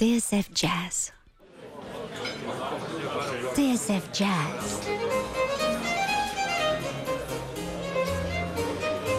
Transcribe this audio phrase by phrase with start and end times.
[0.00, 1.12] TSF Jazz.
[3.54, 4.80] TSF Jazz.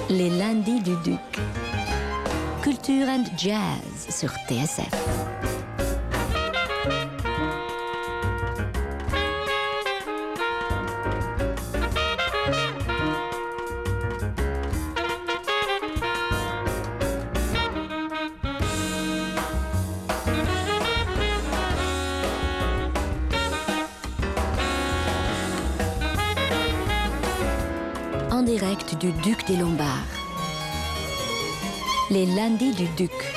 [0.10, 1.20] Les lundis du Duc.
[2.64, 5.61] Culture and Jazz sur TSF.
[29.58, 30.06] Lombards.
[32.10, 33.31] Les lundis du Duc.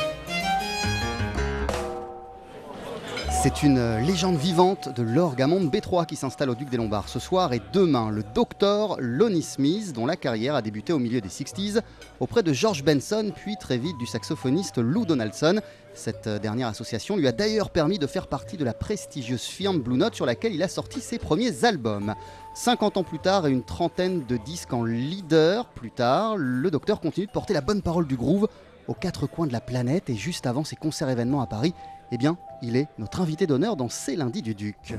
[3.44, 7.10] C'est une légende vivante de l'orgue à monde B3 qui s'installe au Duc des Lombards
[7.10, 8.08] ce soir et demain.
[8.08, 11.82] Le docteur Lonnie Smith, dont la carrière a débuté au milieu des 60s
[12.20, 15.60] auprès de George Benson, puis très vite du saxophoniste Lou Donaldson.
[15.92, 19.98] Cette dernière association lui a d'ailleurs permis de faire partie de la prestigieuse firme Blue
[19.98, 22.14] Note sur laquelle il a sorti ses premiers albums.
[22.54, 26.98] 50 ans plus tard et une trentaine de disques en leader plus tard, le docteur
[26.98, 28.48] continue de porter la bonne parole du groove
[28.88, 31.74] aux quatre coins de la planète et juste avant ses concerts événements à Paris,
[32.10, 34.94] eh bien, il est notre invité d'honneur dans ces lundis du Duc.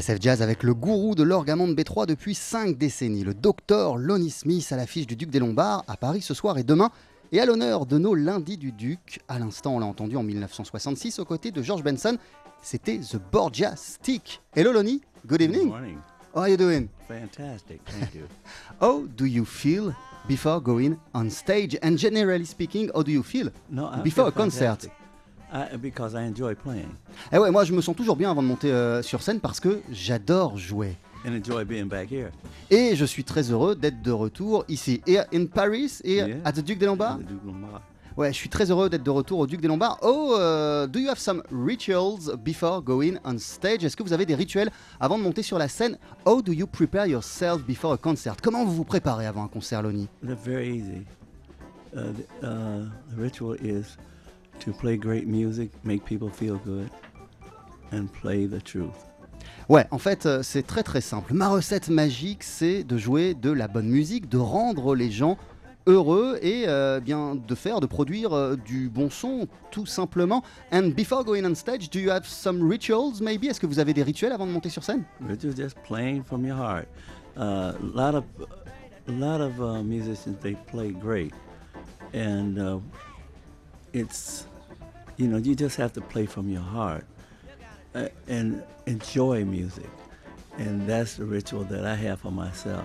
[0.00, 4.70] TSF Jazz avec le gourou de l'orgamande B3 depuis 5 décennies, le docteur Lonnie Smith
[4.70, 6.90] à l'affiche du Duc des Lombards à Paris ce soir et demain.
[7.32, 11.18] Et à l'honneur de nos lundis du Duc, à l'instant on l'a entendu en 1966
[11.18, 12.16] aux côtés de George Benson,
[12.62, 14.40] c'était The Borgia Stick.
[14.54, 15.68] Hello Lonnie, good Good evening.
[15.68, 15.98] morning.
[16.34, 16.86] How are you doing?
[17.08, 17.80] Fantastic.
[17.86, 18.22] Thank you.
[18.80, 19.92] How do you feel
[20.28, 21.76] before going on stage?
[21.82, 24.82] And generally speaking, how do you feel No, before a concert?
[24.82, 24.92] fantastic.
[25.52, 26.88] I, because I enjoy playing
[27.32, 29.60] Eh ouais, moi je me sens toujours bien avant de monter euh, sur scène parce
[29.60, 30.96] que j'adore jouer.
[31.26, 32.30] and enjoy being back here.
[32.70, 36.36] Et je suis très heureux d'être de retour ici, here in Paris, here Yeah.
[36.44, 37.18] at the Duc des Lombards?
[37.18, 37.82] The Duke Lamar.
[38.16, 39.98] Ouais, je suis très heureux d'être de retour au Duc des Lombards.
[40.02, 43.84] Oh, euh, do you have some rituals before going on stage?
[43.84, 45.96] Est-ce que vous avez des rituels avant de monter sur la scène?
[46.26, 48.34] How do you prepare yourself before a concert?
[48.42, 51.04] Comment vous vous préparez avant un concert, Loni very easy.
[51.94, 52.84] Uh, the, uh,
[53.14, 53.96] the ritual is
[54.60, 56.90] to play great music, make people feel good,
[57.92, 59.08] and play the truth.
[59.68, 61.34] Ouais, en fait, euh, c'est très très simple.
[61.34, 65.36] Ma recette magique, c'est de jouer de la bonne musique, de rendre les gens
[65.86, 70.42] heureux et euh, bien de faire, de produire euh, du bon son, tout simplement.
[70.72, 73.44] And before going on stage, do you have some rituals, maybe?
[73.46, 75.04] Est-ce que vous avez des rituels avant de monter sur scène?
[75.26, 76.86] Ritual is just playing from your heart.
[77.36, 78.24] Uh, a lot of
[79.06, 81.32] a lot of uh, musicians they play great,
[82.12, 82.80] and uh,
[83.92, 84.47] it's
[85.18, 87.04] you know you just have to play from your heart
[87.94, 89.90] uh, and enjoy music,
[90.58, 92.84] and that's the ritual that I have for myself.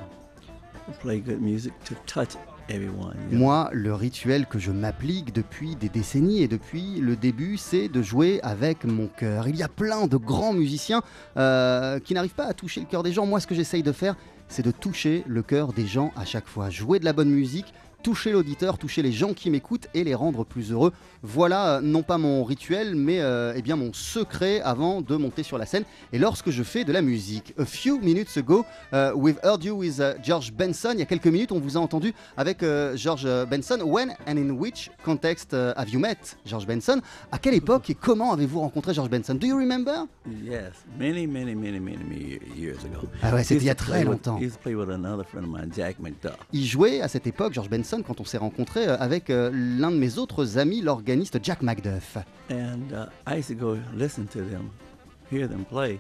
[1.00, 2.36] Play good music to touch
[2.70, 3.16] everyone.
[3.32, 8.02] Moi, le rituel que je m'applique depuis des décennies et depuis le début, c'est de
[8.02, 9.48] jouer avec mon cœur.
[9.48, 11.02] Il y a plein de grands musiciens
[11.38, 13.26] euh, qui n'arrivent pas à toucher le cœur des gens.
[13.26, 14.16] Moi, ce que j'essaye de faire,
[14.48, 16.70] c'est de toucher le cœur des gens à chaque fois.
[16.70, 20.44] Jouer de la bonne musique, toucher l'auditeur, toucher les gens qui m'écoutent et les rendre
[20.44, 20.92] plus heureux.
[21.24, 25.42] Voilà, euh, non pas mon rituel, mais euh, eh bien mon secret avant de monter
[25.42, 25.86] sur la scène.
[26.12, 29.74] Et lorsque je fais de la musique, a few minutes ago, uh, we've heard you
[29.76, 30.92] with uh, George Benson.
[30.94, 33.80] Il y a quelques minutes, on vous a entendu avec euh, George Benson.
[33.86, 37.00] When and in which context have you met George Benson?
[37.32, 39.36] À quelle époque et comment avez-vous rencontré George Benson?
[39.36, 40.06] Do you remember?
[40.44, 43.08] Yes, many, many, many, many, many years ago.
[43.22, 44.38] Ah ouais, c'était il y a très with- longtemps.
[44.40, 46.38] He with another friend of mine, Jack McDuff.
[46.52, 49.92] Il jouait à cette époque, George Benson, quand on s'est rencontré euh, avec euh, l'un
[49.92, 51.62] de mes autres amis, l'organiste Jack.
[51.62, 54.72] And uh, I used to go listen to them,
[55.30, 56.00] hear them play.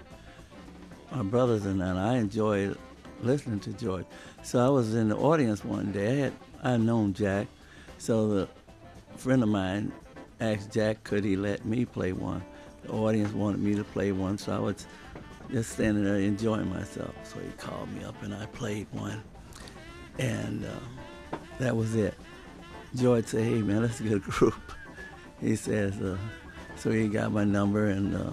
[1.15, 2.75] My brothers and I, I enjoyed
[3.21, 4.05] listening to George.
[4.41, 6.07] So I was in the audience one day.
[6.07, 7.47] I had I known Jack,
[7.97, 8.47] so the
[9.17, 9.91] friend of mine
[10.39, 12.43] asked Jack, could he let me play one?
[12.83, 14.87] The audience wanted me to play one, so I was
[15.51, 17.13] just standing there enjoying myself.
[17.23, 19.21] So he called me up and I played one,
[20.17, 21.02] and uh,
[21.59, 22.13] that was it.
[22.95, 24.55] George said, "Hey man, let's get a group."
[25.43, 26.17] He says, uh,
[26.77, 28.31] so he got my number, and uh,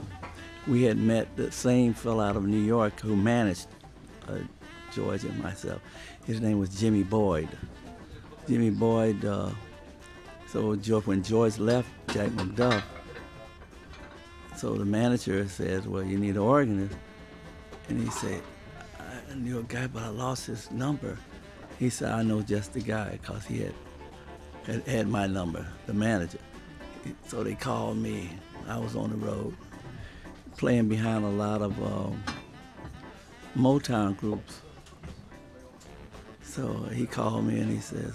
[0.68, 3.66] we had met the same fellow out of New York who managed
[4.28, 4.38] uh,
[4.94, 5.80] George and myself.
[6.24, 7.48] His name was Jimmy Boyd.
[8.48, 9.24] Jimmy Boyd.
[9.24, 9.50] Uh,
[10.46, 12.82] so George, when George left Jack McDuff,
[14.56, 16.96] so the manager says, "Well, you need an organist,"
[17.88, 18.40] and he said,
[18.98, 21.18] "I knew a guy, but I lost his number."
[21.80, 23.74] He said, "I know just the guy, cause he had
[24.64, 26.38] had, had my number, the manager."
[27.26, 28.30] So they called me.
[28.68, 29.56] I was on the road
[30.56, 32.22] playing behind a lot of um,
[33.56, 34.60] Motown groups.
[36.42, 38.12] So he called me and he says,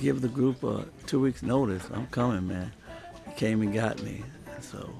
[0.00, 1.88] give the group a two weeks notice.
[1.92, 2.72] I'm coming, man.
[3.26, 4.22] He came and got me.
[4.54, 4.92] And so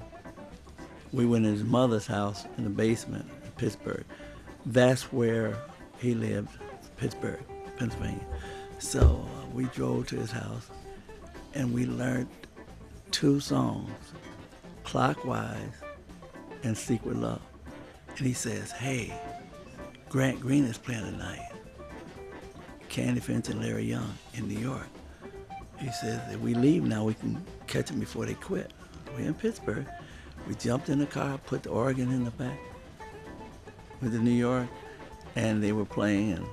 [1.11, 4.05] we went to his mother's house in the basement in Pittsburgh.
[4.65, 5.57] That's where
[5.99, 6.49] he lived,
[6.97, 7.39] Pittsburgh,
[7.77, 8.25] Pennsylvania.
[8.79, 10.69] So uh, we drove to his house
[11.53, 12.27] and we learned
[13.11, 13.89] two songs,
[14.83, 15.81] Clockwise
[16.63, 17.41] and Secret Love.
[18.17, 19.13] And he says, hey,
[20.09, 21.51] Grant Green is playing tonight.
[22.89, 24.87] Candy Finch and Larry Young in New York.
[25.79, 28.73] He says, if we leave now, we can catch them before they quit.
[29.15, 29.85] We're in Pittsburgh.
[30.47, 32.59] We jumped in the car, put the organ in the back
[34.01, 34.67] with the New York,
[35.35, 36.31] and they were playing.
[36.33, 36.47] And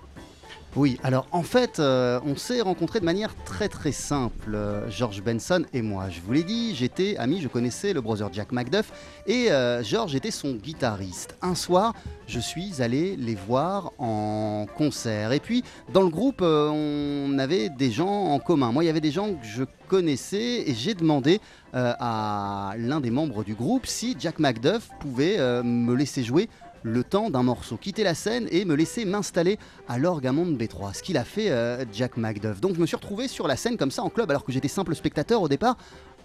[0.76, 5.22] Oui, alors en fait, euh, on s'est rencontrés de manière très très simple, euh, George
[5.22, 6.08] Benson et moi.
[6.10, 8.90] Je vous l'ai dit, j'étais ami, je connaissais le brother Jack Macduff
[9.28, 11.36] et euh, George était son guitariste.
[11.42, 11.92] Un soir,
[12.26, 15.30] je suis allé les voir en concert.
[15.30, 15.62] Et puis,
[15.92, 18.72] dans le groupe, on avait des gens en commun.
[18.72, 21.40] Moi, il y avait des gens que je connaissais et j'ai demandé
[21.72, 26.48] à l'un des membres du groupe si Jack Macduff pouvait me laisser jouer
[26.84, 31.02] le temps d'un morceau, quitter la scène et me laisser m'installer à l'Orgamond B3, ce
[31.02, 32.60] qu'il a fait euh, Jack Macduff.
[32.60, 34.68] Donc je me suis retrouvé sur la scène comme ça en club alors que j'étais
[34.68, 35.76] simple spectateur au départ.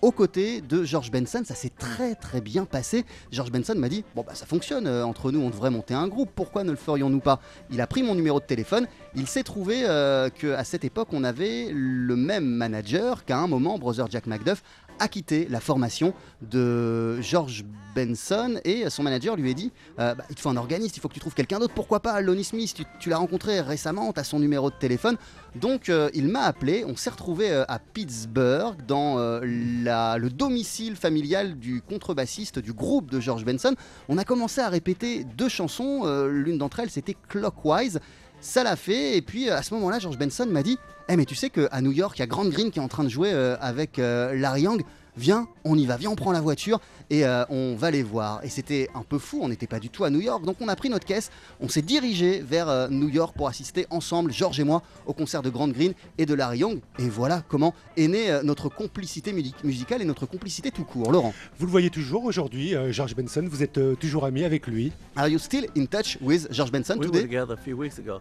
[0.01, 3.03] Aux côtés de George Benson, ça s'est très très bien passé.
[3.31, 6.07] George Benson m'a dit Bon, bah ça fonctionne, euh, entre nous on devrait monter un
[6.07, 7.41] groupe, pourquoi ne le ferions-nous pas?
[7.69, 11.23] Il a pris mon numéro de téléphone, il s'est trouvé euh, qu'à cette époque on
[11.23, 14.63] avait le même manager qu'à un moment, Brother Jack Macduff
[14.99, 17.65] a quitté la formation de George
[17.95, 20.99] Benson et son manager lui a dit euh, bah, il te faut un organiste, il
[20.99, 21.73] faut que tu trouves quelqu'un d'autre.
[21.73, 22.75] Pourquoi pas Lonnie Smith?
[22.99, 25.17] Tu, l'as rencontré récemment, tu as son numéro de téléphone.
[25.55, 31.57] Donc euh, il m'a appelé, on s'est retrouvé euh, à Pittsburgh dans le domicile familial
[31.57, 33.75] du contrebassiste du groupe de George Benson.
[34.07, 37.99] On a commencé à répéter deux chansons, l'une d'entre elles c'était Clockwise.
[38.41, 39.17] Ça l'a fait.
[39.17, 40.77] Et puis à ce moment-là, George Benson m'a dit
[41.07, 42.87] Eh, mais tu sais qu'à New York, il y a Grant Green qui est en
[42.87, 44.83] train de jouer euh, avec euh, Larry Young.
[45.17, 48.43] Viens, on y va, viens, on prend la voiture et euh, on va les voir.
[48.43, 50.45] Et c'était un peu fou, on n'était pas du tout à New York.
[50.45, 53.85] Donc on a pris notre caisse, on s'est dirigé vers euh, New York pour assister
[53.89, 56.79] ensemble, George et moi, au concert de Grant Green et de Larry Young.
[56.99, 61.11] Et voilà comment est née euh, notre complicité mu- musicale et notre complicité tout court.
[61.11, 64.67] Laurent, Vous le voyez toujours aujourd'hui, euh, George Benson, vous êtes euh, toujours ami avec
[64.67, 64.91] lui.
[65.15, 67.21] are you still in touch with George Benson we were today?
[67.23, 68.19] together a few weeks ago.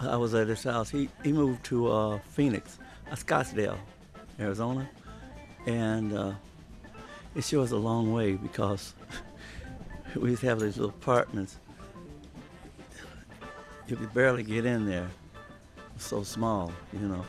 [0.00, 0.90] I was at his house.
[0.90, 2.78] He he moved to uh, Phoenix,
[3.12, 3.76] uh, Scottsdale,
[4.40, 4.88] Arizona,
[5.66, 6.32] and uh,
[7.34, 8.94] it sure was a long way because
[10.16, 11.58] we used to have these little apartments.
[13.86, 15.08] You could barely get in there.
[15.76, 17.24] It was so small, you know.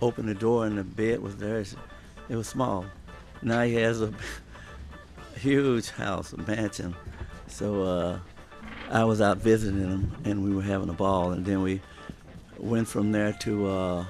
[0.00, 1.58] Open the door and the bed was there.
[1.58, 2.84] It was small.
[3.42, 4.12] Now he has a
[5.36, 6.94] huge house, a mansion.
[7.46, 8.18] So uh,
[8.90, 11.32] I was out visiting him, and we were having a ball.
[11.32, 11.80] And then we
[12.58, 14.04] went from there to uh,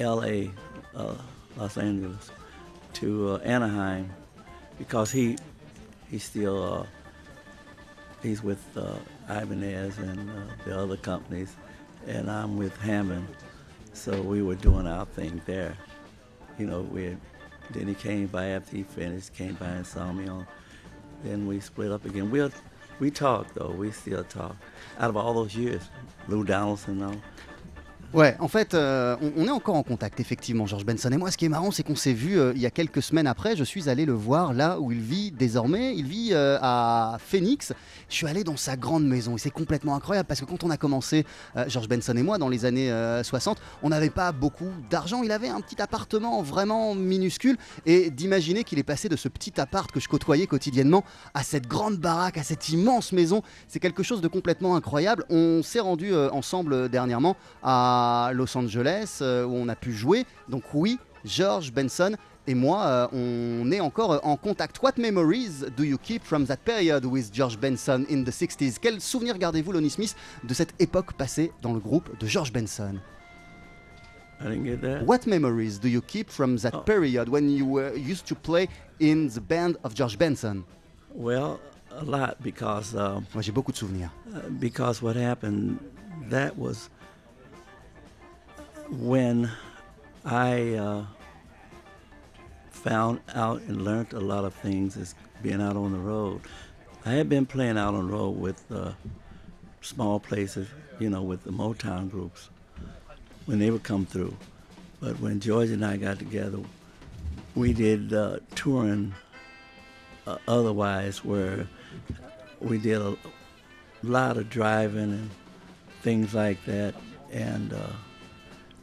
[0.00, 0.50] L.A.,
[0.94, 1.14] uh,
[1.56, 2.30] Los Angeles,
[2.94, 4.10] to uh, Anaheim,
[4.78, 5.36] because he
[6.10, 6.86] he's still uh,
[8.22, 8.96] he's with uh,
[9.28, 10.34] Ibanez and uh,
[10.64, 11.54] the other companies,
[12.06, 13.28] and I'm with Hammond.
[13.92, 15.76] So we were doing our thing there.
[16.58, 17.20] You know, we had,
[17.70, 20.46] then he came by after he finished, came by and saw me on.
[21.22, 22.30] Then we split up again.
[22.30, 22.50] We
[23.00, 23.70] we talk though.
[23.70, 24.56] We still talk.
[24.98, 25.82] Out of all those years,
[26.28, 27.20] Lou Donaldson, though.
[28.14, 31.32] Ouais, en fait, euh, on, est encore en contact, effectivement, George Benson et moi.
[31.32, 33.56] Ce qui est marrant, c'est qu'on s'est vu euh, il y a quelques semaines après.
[33.56, 35.96] Je suis allé le voir là où il vit désormais.
[35.96, 37.72] Il vit euh, à Phoenix.
[38.08, 40.70] Je suis allé dans sa grande maison et c'est complètement incroyable parce que quand on
[40.70, 41.26] a commencé,
[41.66, 45.24] George Benson et moi, dans les années euh, 60, on n'avait pas beaucoup d'argent.
[45.24, 49.60] Il avait un petit appartement vraiment minuscule et d'imaginer qu'il est passé de ce petit
[49.60, 51.02] appart que je côtoyais quotidiennement
[51.34, 55.24] à cette grande baraque, à cette immense maison, c'est quelque chose de complètement incroyable.
[55.30, 58.03] On s'est rendu ensemble dernièrement à
[58.34, 60.24] Los Angeles euh, où on a pu jouer.
[60.48, 62.12] Donc oui, George Benson
[62.46, 63.08] et moi, euh,
[63.62, 64.78] on est encore en contact.
[64.82, 69.00] What memories do you keep from that period with George Benson in the 60s Quels
[69.00, 72.96] souvenirs gardez-vous, Lonnie Smith, de cette époque passée dans le groupe de George Benson?
[74.40, 75.04] I didn't get that.
[75.06, 76.80] What memories do you keep from that Oh.
[76.84, 78.68] period when you were used to play
[79.00, 80.64] in the band of George Benson?
[81.14, 81.60] Well,
[81.96, 84.10] a lot because um, Moi, j'ai beaucoup de souvenirs.
[84.34, 85.78] uh, because what happened
[86.28, 86.90] that was
[88.90, 89.50] when
[90.24, 91.04] I uh,
[92.70, 96.40] found out and learned a lot of things as being out on the road.
[97.06, 98.92] I had been playing out on the road with uh,
[99.80, 102.48] small places, you know, with the Motown groups
[103.46, 104.36] when they would come through.
[105.00, 106.58] But when George and I got together,
[107.54, 109.14] we did uh, touring
[110.26, 111.66] uh, otherwise where
[112.60, 113.16] we did a
[114.02, 115.30] lot of driving and
[116.02, 116.94] things like that.
[117.32, 117.92] And uh,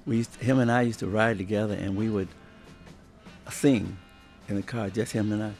[0.05, 2.29] we, used him and I used to ride together, and we would
[3.49, 3.97] sing
[4.47, 5.51] in the car, just him and I,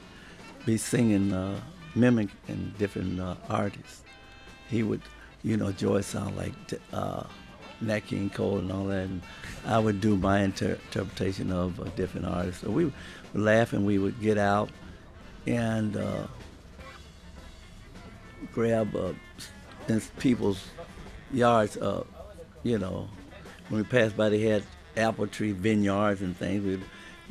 [0.65, 1.60] be singing, uh,
[1.95, 4.03] mimicking different uh, artists.
[4.69, 5.01] He would,
[5.43, 6.53] you know, Joy sound like
[6.93, 7.24] uh,
[7.81, 9.21] Nat King Cole and all that, and
[9.65, 12.62] I would do my inter- interpretation of uh, different artists.
[12.62, 12.93] So we would
[13.33, 14.69] laugh, and we would get out
[15.48, 16.27] and uh,
[18.53, 19.13] grab uh,
[19.88, 20.63] in people's
[21.33, 21.77] yards.
[21.77, 22.03] Uh,
[22.63, 23.10] you know,
[23.71, 24.63] when we passed by, they had
[24.97, 26.65] apple tree vineyards and things.
[26.65, 26.83] We'd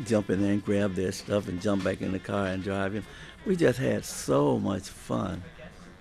[0.07, 2.95] jump in there and grab their stuff and jump back in the car and drive
[2.95, 3.05] in.
[3.45, 5.43] We just had so much fun,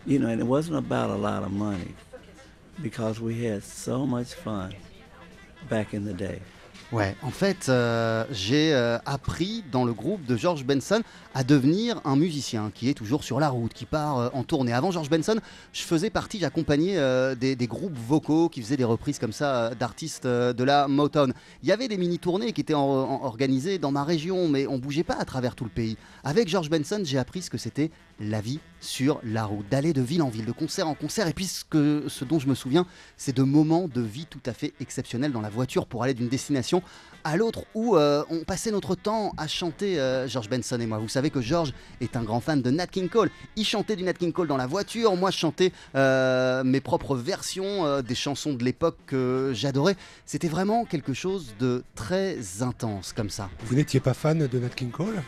[0.06, 1.94] you know, and it wasn't about a lot of money
[2.82, 4.74] because we had so much fun
[5.68, 6.42] back in the day.
[6.92, 11.02] Ouais, en fait, euh, j'ai euh, appris dans le groupe de George Benson
[11.36, 14.74] à devenir un musicien qui est toujours sur la route, qui part euh, en tournée.
[14.74, 15.36] Avant George Benson,
[15.72, 16.96] je faisais partie, j'accompagnais
[17.36, 21.32] des, groupes vocaux qui faisaient des reprises comme ça d'artistes de la Motown.
[21.62, 24.80] Il y avait des mini-tournées qui étaient en- en- organisées dans ma région, mais on
[24.80, 25.96] bougeait pas à travers tout le pays.
[26.24, 30.02] Avec George Benson, j'ai appris ce que c'était la vie sur la route, d'aller de
[30.02, 31.28] ville en ville, de concert en concert.
[31.28, 32.86] Et puis ce, dont je me souviens,
[33.18, 36.30] c'est de moments de vie tout à fait exceptionnels dans la voiture pour aller d'une
[36.30, 36.82] destination
[37.26, 40.98] à l'autre où euh, on passait notre temps à chanter euh, George Benson et moi.
[40.98, 43.30] Vous savez que George est un grand fan de Nat King Cole.
[43.58, 45.16] Il chantait du Nat King Cole dans la voiture.
[45.16, 49.98] Moi, je chantais euh, mes propres versions des chansons de l'époque que j'adorais.
[50.26, 53.50] C'était vraiment quelque chose de très intense comme ça.
[53.66, 55.22] Vous n'étiez pas fan de Nat King Cole?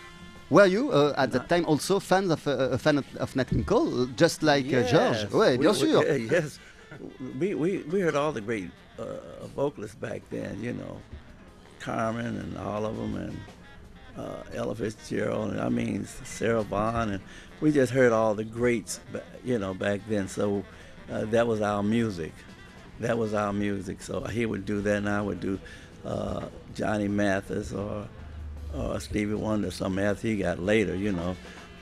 [0.51, 3.45] Were you uh, at that time also fans of, uh, a fan of, of Nat
[3.47, 4.91] King Cole, just like uh, George?
[5.23, 5.25] Yes.
[5.31, 6.03] Ouais, We- bien we- sûr.
[6.03, 6.59] yeah, yes.
[7.39, 10.97] We, we, we heard all the great uh, vocalists back then, you know,
[11.79, 13.37] Carmen and all of them, and
[14.17, 17.21] uh, Ella Fitzgerald, and I mean Sarah Vaughan, and
[17.61, 18.99] we just heard all the greats,
[19.45, 20.27] you know, back then.
[20.27, 20.65] So
[21.09, 22.33] uh, that was our music,
[22.99, 24.01] that was our music.
[24.01, 25.57] So he would do that, and I would do
[26.05, 28.05] uh, Johnny Mathis or,
[28.75, 31.35] or Stevie Wonder, some else he got later, you know.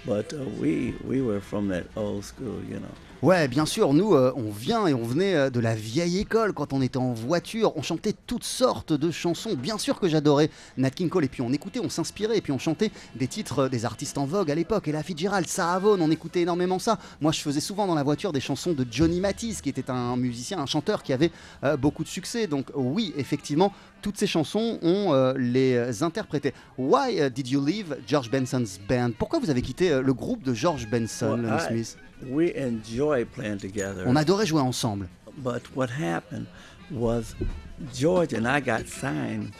[0.05, 2.95] But uh, we we were from that old school, you know.
[3.21, 6.53] Ouais, bien sûr, nous, euh, on vient et on venait euh, de la vieille école
[6.53, 7.73] quand on était en voiture.
[7.75, 9.55] On chantait toutes sortes de chansons.
[9.55, 11.25] Bien sûr que j'adorais Nat King Cole.
[11.25, 12.37] Et puis on écoutait, on s'inspirait.
[12.37, 14.87] Et puis on chantait des titres euh, des artistes en vogue à l'époque.
[14.87, 16.97] Et la Fitzgerald, Sarah Vaughan, on écoutait énormément ça.
[17.19, 20.15] Moi, je faisais souvent dans la voiture des chansons de Johnny Matisse, qui était un
[20.15, 21.31] musicien, un chanteur qui avait
[21.65, 22.47] euh, beaucoup de succès.
[22.47, 26.53] Donc oui, effectivement, toutes ces chansons, on euh, les interprétait.
[26.77, 29.11] Why did you leave George Benson's band?
[29.19, 31.97] Pourquoi vous avez quitté le groupe de George Benson, I- Smith?
[32.27, 34.03] We enjoy playing together.
[34.05, 35.07] On adorait jouer ensemble.
[35.37, 36.47] But what happened
[36.91, 37.35] was
[37.93, 39.51] George and I got signed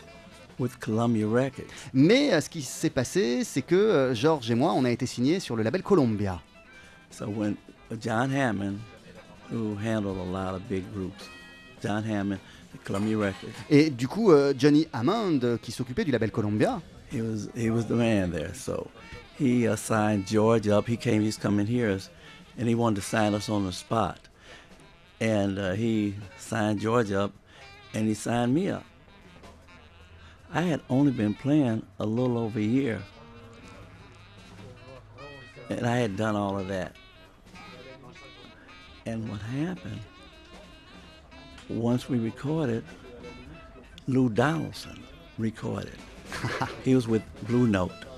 [0.59, 1.67] with Columbia Records.
[1.93, 5.05] Mais euh, ce qui s'est passé, c'est que euh, George et moi, on a été
[5.05, 6.41] signés sur le label Columbia.
[7.11, 7.55] So when
[8.01, 8.79] John Hammond,
[9.51, 11.29] who handled a lot of big groups,
[11.81, 12.39] John Hammond,
[12.73, 17.21] the Columbia Records, Et du coup, euh, Johnny Hammond, qui s'occupait du label Columbia, he
[17.21, 18.53] was he was the man there.
[18.53, 18.87] So
[19.39, 20.87] he uh, signed George up.
[20.87, 21.21] He came.
[21.21, 21.97] He's coming here,
[22.59, 24.19] and he wanted to sign us on the spot.
[25.21, 27.31] And uh, he signed George up,
[27.93, 28.83] and he signed me up.
[30.53, 33.01] I had only been playing a little over a year,
[35.69, 36.97] and I had done all of that.
[39.05, 40.01] And what happened?
[41.69, 42.83] Once we recorded,
[44.07, 45.01] Lou Donaldson
[45.37, 45.97] recorded.
[46.83, 48.08] he was with Blue Note.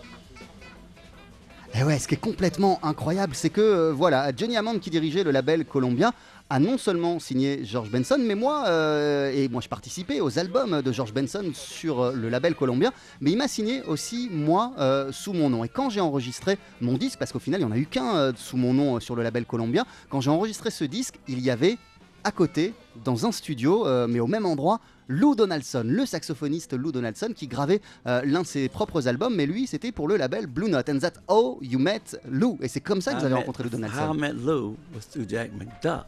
[1.81, 5.23] Et ouais, ce qui est complètement incroyable, c'est que euh, voilà, Johnny Hammond qui dirigeait
[5.23, 6.11] le label Columbia
[6.51, 10.83] a non seulement signé George Benson, mais moi, euh, et moi je participais aux albums
[10.83, 14.73] de George Benson sur euh, le label Columbia, mais il m'a signé aussi moi
[15.09, 15.63] sous mon nom.
[15.63, 18.31] Et quand j'ai enregistré mon disque, parce qu'au final il n'y en a eu qu'un
[18.35, 21.79] sous mon nom sur le label Columbia, quand j'ai enregistré ce disque, il y avait
[22.23, 22.73] à côté,
[23.03, 27.47] dans un studio, euh, mais au même endroit, Lou Donaldson, le saxophoniste Lou Donaldson, qui
[27.47, 30.89] gravait euh, l'un de ses propres albums, mais lui, c'était pour le label Blue Note.
[30.89, 32.57] And that's how you met Lou.
[32.61, 34.13] Et c'est comme ça que vous avez rencontré Lou How I Donaldson.
[34.13, 36.05] met Lou was through Jack McDuff.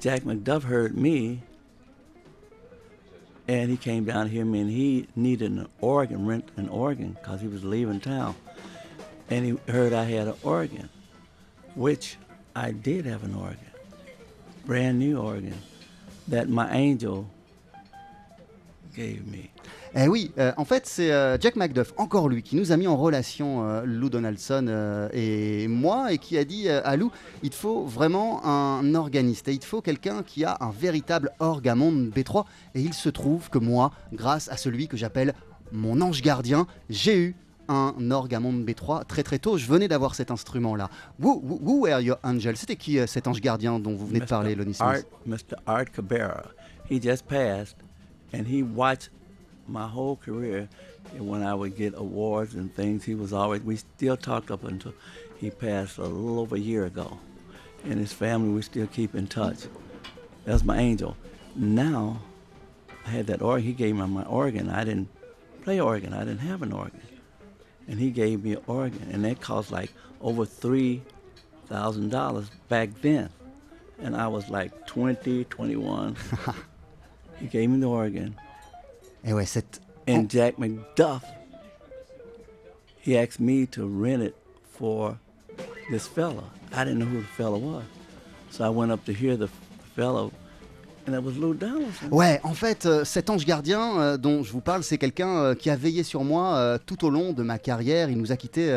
[0.00, 1.38] Jack McDuff heard me,
[3.48, 7.48] and he came down here, and he needed an organ, rent an organ, because he
[7.48, 8.34] was leaving town.
[9.30, 10.88] And he heard I had an organ,
[11.74, 12.18] which
[12.54, 13.71] I did have an organ,
[14.66, 15.54] brand new organ,
[16.28, 17.26] that my angel
[18.94, 19.50] gave me.
[19.94, 22.86] Eh oui, euh, en fait, c'est euh, Jack McDuff, encore lui, qui nous a mis
[22.86, 27.10] en relation euh, Lou Donaldson et moi, et qui a dit à Lou,
[27.42, 32.44] il faut vraiment un organiste, et il faut quelqu'un qui a un véritable orgamonde B3.
[32.74, 35.34] Et il se trouve que moi, grâce à celui que j'appelle
[35.72, 37.36] mon ange gardien, j'ai eu
[37.68, 39.56] un orgamonde B3 très très tôt.
[39.56, 40.90] Je venais d'avoir cet instrument-là.
[41.20, 44.20] Who, who, who were your angel C'était qui euh, cet ange gardien dont vous venez
[44.20, 44.28] de Mr.
[44.28, 45.56] parler, Lonnie Art, Smith Mr.
[45.66, 46.50] Art Cabrera.
[46.90, 47.76] He just passed,
[48.32, 49.10] and he watched
[49.68, 50.68] my whole career.
[51.16, 53.62] And when I would get awards and things, he was always.
[53.62, 54.94] We still talked up until
[55.38, 57.18] he passed a little over a year ago.
[57.84, 59.66] And his family, we still keep in touch.
[60.44, 61.16] That's my angel.
[61.56, 62.20] Now,
[63.06, 63.64] I had that organ.
[63.66, 64.70] He gave me my organ.
[64.70, 65.08] I didn't
[65.62, 66.12] play organ.
[66.12, 67.00] I didn't have an organ.
[67.88, 69.90] And he gave me an organ, and that cost like
[70.20, 71.02] over three
[71.66, 73.30] thousand dollars back then
[74.02, 76.16] and I was like 20, 21.
[77.38, 78.34] he gave me the organ,
[79.24, 80.28] Et ouais, cette and oh.
[80.28, 81.22] Jack McDuff,
[82.98, 84.36] he asked me to rent it
[84.72, 85.18] for
[85.90, 86.42] this fella.
[86.72, 87.84] I didn't know who the fella was.
[88.50, 89.48] So I went up to hear the
[89.94, 90.32] fellow,
[92.10, 95.54] Ouais, en fait, euh, cet ange gardien euh, dont je vous parle, c'est quelqu'un euh,
[95.54, 98.10] qui a veillé sur moi tout au long de ma carrière.
[98.10, 98.70] Il nous a quittés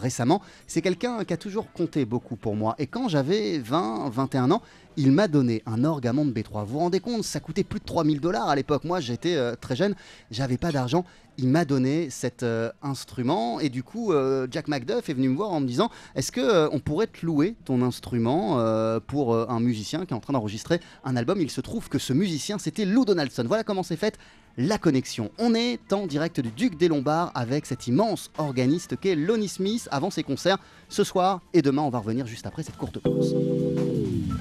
[0.00, 0.40] récemment.
[0.66, 2.74] C'est quelqu'un qui a toujours compté beaucoup pour moi.
[2.78, 4.62] Et quand j'avais 20, 21 ans,
[4.96, 6.64] il m'a donné un orgamon de B3.
[6.64, 8.84] Vous vous rendez compte, ça coûtait plus de 3000 dollars à l'époque.
[8.84, 9.94] Moi, j'étais euh, très jeune,
[10.30, 11.04] j'avais pas d'argent.
[11.38, 15.36] Il m'a donné cet euh, instrument et du coup, euh, Jack McDuff est venu me
[15.36, 18.58] voir en me disant Est-ce que on pourrait te louer ton instrument
[19.06, 21.40] pour un musicien qui est en train d'enregistrer un album?
[21.40, 23.44] Il se trouve que ce musicien, c'était Lou Donaldson.
[23.46, 24.18] Voilà comment s'est faite
[24.56, 25.30] la connexion.
[25.38, 29.88] On est en direct du Duc des Lombards avec cet immense organiste qu'est Lonnie Smith
[29.92, 31.82] avant ses concerts ce soir et demain.
[31.82, 33.36] On va revenir juste après cette courte pause.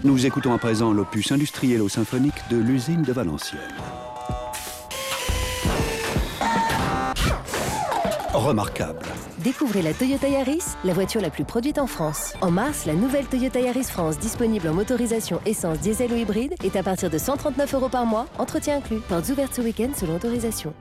[0.05, 3.59] Nous écoutons à présent l'opus industriel au symphonique de l'usine de Valenciennes.
[8.31, 9.03] Remarquable.
[9.39, 12.33] Découvrez la Toyota Yaris, la voiture la plus produite en France.
[12.41, 16.75] En mars, la nouvelle Toyota Yaris France disponible en motorisation essence diesel ou hybride est
[16.75, 18.99] à partir de 139 euros par mois, entretien inclus.
[19.09, 20.75] Portes ouvertes ce week-end selon autorisation.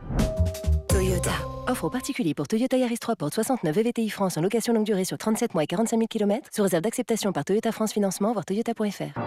[1.67, 5.05] Offre aux particuliers pour Toyota Yaris 3 portes 69 VVTI France en location longue durée
[5.05, 8.45] sur 37 mois et 45 000 km, sous réserve d'acceptation par Toyota France Financement, voir
[8.45, 9.19] toyota.fr.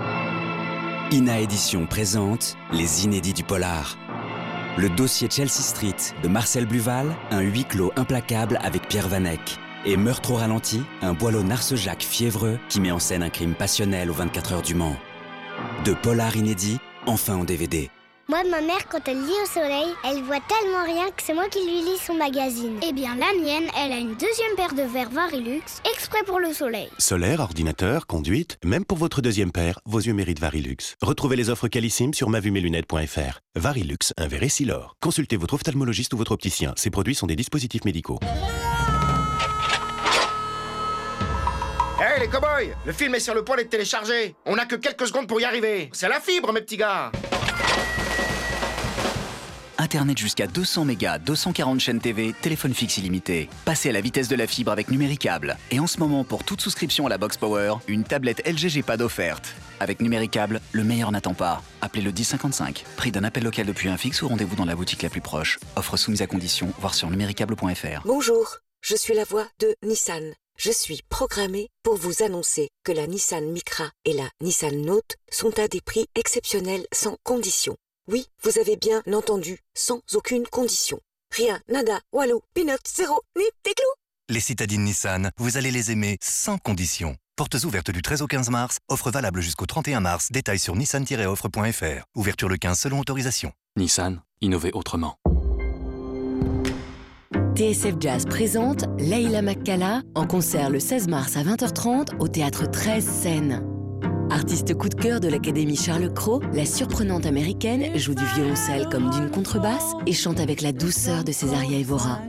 [1.12, 3.98] Ina Édition présente Les Inédits du Polar.
[4.78, 9.58] Le dossier Chelsea Street de Marcel Bluval, un huis clos implacable avec Pierre Vanek.
[9.86, 14.12] Et Meurtre au ralenti, un boileau narcejac fiévreux qui met en scène un crime passionnel
[14.12, 14.98] aux 24 heures du Mans.
[15.86, 17.90] De Polar inédit, enfin en DVD.
[18.30, 21.48] Moi, ma mère, quand elle lit au soleil, elle voit tellement rien que c'est moi
[21.48, 22.78] qui lui lis son magazine.
[22.86, 26.52] Eh bien, la mienne, elle a une deuxième paire de verres Varilux, exprès pour le
[26.52, 26.90] soleil.
[26.98, 30.98] Solaire, ordinateur, conduite, même pour votre deuxième paire, vos yeux méritent Varilux.
[31.02, 33.40] Retrouvez les offres Calisim sur mavumelunettes.fr.
[33.56, 34.98] Varilux, un verre Essilor.
[35.02, 36.74] Consultez votre ophtalmologiste ou votre opticien.
[36.76, 38.20] Ces produits sont des dispositifs médicaux.
[42.00, 45.08] Hé les cow-boys Le film est sur le point d'être téléchargé On n'a que quelques
[45.08, 47.12] secondes pour y arriver C'est la fibre, mes petits gars
[49.78, 53.50] Internet jusqu'à 200 mégas, 240 chaînes TV, téléphone fixe illimité.
[53.66, 55.58] Passez à la vitesse de la fibre avec Numéricable.
[55.72, 59.02] Et en ce moment, pour toute souscription à la Box Power, une tablette LG G-Pad
[59.02, 59.54] offerte.
[59.80, 61.62] Avec Numéricable, le meilleur n'attend pas.
[61.82, 62.84] Appelez le 1055.
[62.96, 65.60] Prix d'un appel local depuis un fixe ou rendez-vous dans la boutique la plus proche.
[65.76, 68.02] Offre soumise à condition, voir sur numéricable.fr.
[68.06, 70.34] Bonjour, je suis la voix de Nissan.
[70.58, 75.60] Je suis programmée pour vous annoncer que la Nissan Micra et la Nissan Note sont
[75.60, 77.76] à des prix exceptionnels sans condition.
[78.10, 81.00] Oui, vous avez bien entendu, sans aucune condition.
[81.36, 83.94] Rien, nada, walou, peanut, zéro, ni des clous.
[84.30, 87.18] Les citadines Nissan, vous allez les aimer sans condition.
[87.36, 92.06] Portes ouvertes du 13 au 15 mars, offre valable jusqu'au 31 mars, détails sur nissan-offre.fr.
[92.16, 93.52] Ouverture le 15 selon autorisation.
[93.76, 95.18] Nissan, innover autrement.
[97.56, 103.06] TSF Jazz présente Leila Makkala en concert le 16 mars à 20h30 au théâtre 13
[103.06, 103.77] Seine.
[104.30, 109.10] Artiste coup de cœur de l'Académie Charles Cros, la surprenante américaine joue du violoncelle comme
[109.10, 112.20] d'une contrebasse et chante avec la douceur de Césaria Evora.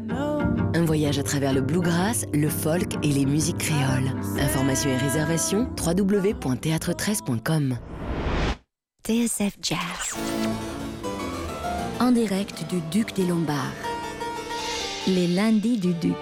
[0.75, 4.13] Un voyage à travers le bluegrass, le folk et les musiques créoles.
[4.41, 7.79] Informations et réservations www.théâtre13.com.
[9.05, 10.17] TSF Jazz.
[12.01, 13.73] En direct du Duc des Lombards.
[15.07, 16.15] Les lundis du Duc.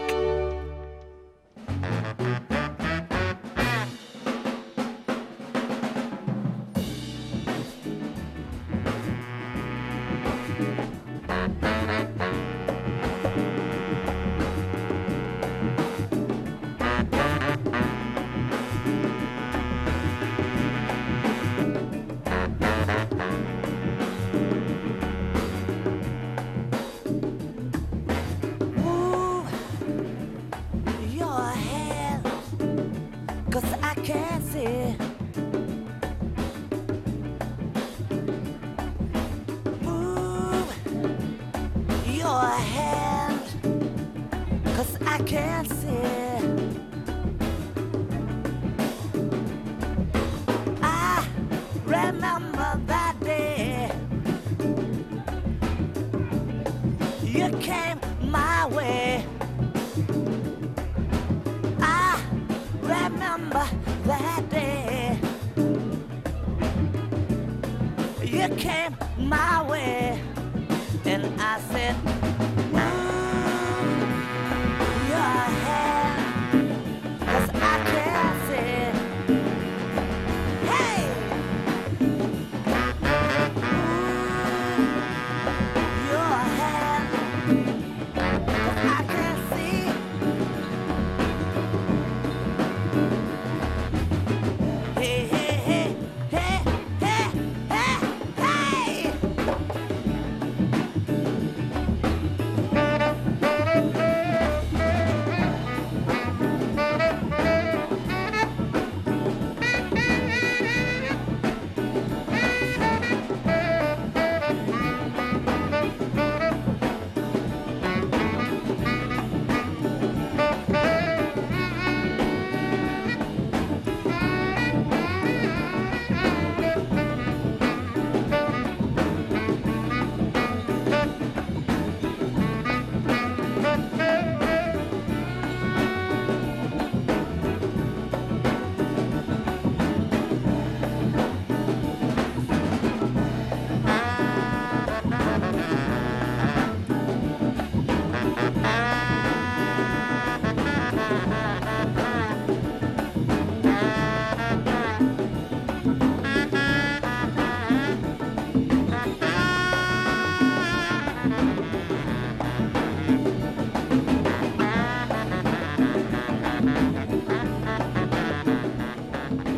[45.36, 45.75] chance.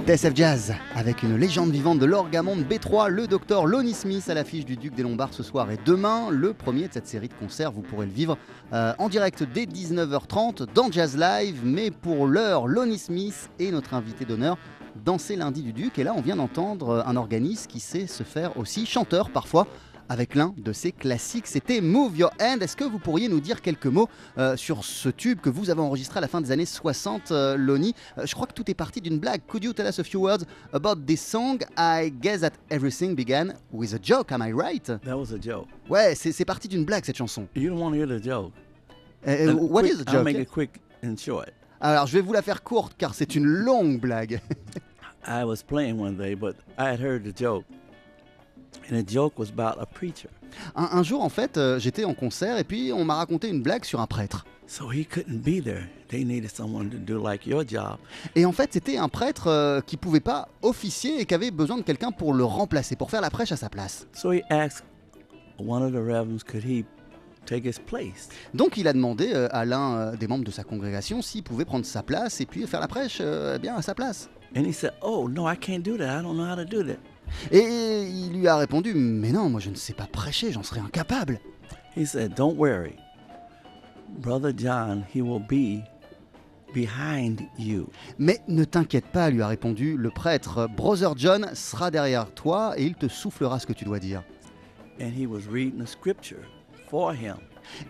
[0.09, 4.65] TSF Jazz, avec une légende vivante de l'orgamonde B3, le docteur Lonnie Smith à l'affiche
[4.65, 7.73] du Duc des Lombards ce soir et demain, le premier de cette série de concerts.
[7.73, 8.39] Vous pourrez le vivre
[8.73, 11.61] euh, en direct dès 19h30 dans Jazz Live.
[11.63, 14.57] Mais pour l'heure, Lonnie Smith est notre invité d'honneur
[15.05, 15.99] dans ces lundis du Duc.
[15.99, 19.67] Et là, on vient d'entendre un organiste qui sait se faire aussi chanteur parfois
[20.09, 21.47] avec l'un de ses classiques.
[21.47, 22.63] C'était Move Your Hand.
[22.63, 25.81] Est-ce que vous pourriez nous dire quelques mots euh, sur ce tube que vous avez
[25.81, 27.95] enregistré à la fin des années 60, euh, Lonnie?
[28.19, 29.41] Euh, Je crois que tout est parti d'une blague.
[29.47, 31.59] Could you tell us a few words about this song?
[31.77, 34.85] I guess that everything began with a joke, am I right?
[35.05, 35.67] That was a joke.
[35.89, 37.47] Ouais, c'est parti d'une blague cette chanson.
[37.55, 38.53] You don't want to hear the joke.
[39.27, 41.49] Uh, what quick- is a I'll joke make it quick and short.
[41.81, 44.41] Alors, je vais vous la faire courte car c'est une longue blague.
[45.27, 47.65] I was playing one day, but I had heard the joke,
[48.91, 50.29] and the joke was about a preacher.
[50.75, 53.63] Un, un jour, en fait, euh, j'étais en concert et puis on m'a raconté une
[53.63, 54.45] blague sur un prêtre.
[54.67, 55.89] So he couldn't be there.
[56.09, 57.97] They needed someone to do like your job.
[58.35, 61.79] Et en fait, c'était un prêtre euh, qui pouvait pas officier et qui avait besoin
[61.79, 64.07] de quelqu'un pour le remplacer, pour faire la prêche à sa place.
[64.13, 64.85] So he asked
[65.59, 66.85] one of the reverends, could he
[67.47, 68.29] take his place?
[68.53, 71.65] Donc il a demandé euh, à l'un euh, des membres de sa congrégation s'il pouvait
[71.65, 74.29] prendre sa place et puis faire la prêche euh, bien à sa place.
[74.55, 76.21] And he said, Oh, no, I can't do that.
[76.21, 76.99] I don't know how to do that.
[77.51, 80.81] Et il lui a répondu Mais non, moi je ne sais pas prêcher, j'en serais
[80.81, 81.41] incapable.
[81.97, 82.97] He said, Don't worry.
[84.09, 85.83] Brother John, he will be
[86.75, 87.89] behind you.
[88.19, 90.69] Mais ne t'inquiète pas, lui a répondu le prêtre.
[90.77, 94.23] Brother John sera derrière toi et il te soufflera ce que tu dois dire.
[95.01, 96.45] And he was reading the scripture
[96.89, 97.37] for him.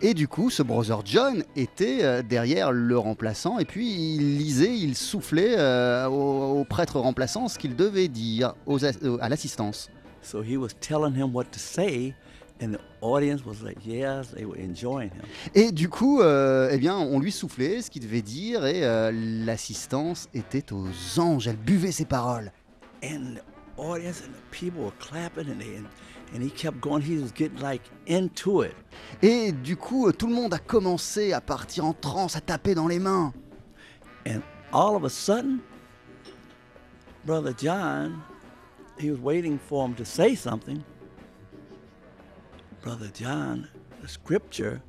[0.02, 4.76] Et du coup, ce Brother John était euh, derrière le remplaçant et puis il lisait,
[4.76, 9.90] il soufflait euh, au, au prêtre remplaçant ce qu'il devait dire aux euh, à l'assistance.
[10.22, 12.14] So he was telling him what to say,
[12.60, 15.22] and the audience was like, Yes, they were enjoying him.
[15.54, 19.10] Et du coup, euh, eh bien, on lui soufflait ce qu'il devait dire et euh,
[19.14, 20.88] l'assistance était aux
[21.20, 21.48] anges.
[21.48, 22.52] Elle buvait ses paroles.
[23.02, 25.80] And the audience and the people were clapping, and, they,
[26.32, 27.02] and, he kept going.
[27.02, 28.74] He was getting like into it.
[29.22, 32.74] Et du coup, euh, tout le monde a commencé à partir en transe, à taper
[32.74, 33.32] dans les mains.
[34.26, 35.60] And all of a sudden,
[37.24, 38.22] Brother John,
[38.98, 40.82] he was waiting for him to say something.
[42.82, 43.68] Brother John,
[44.00, 44.80] the scripture,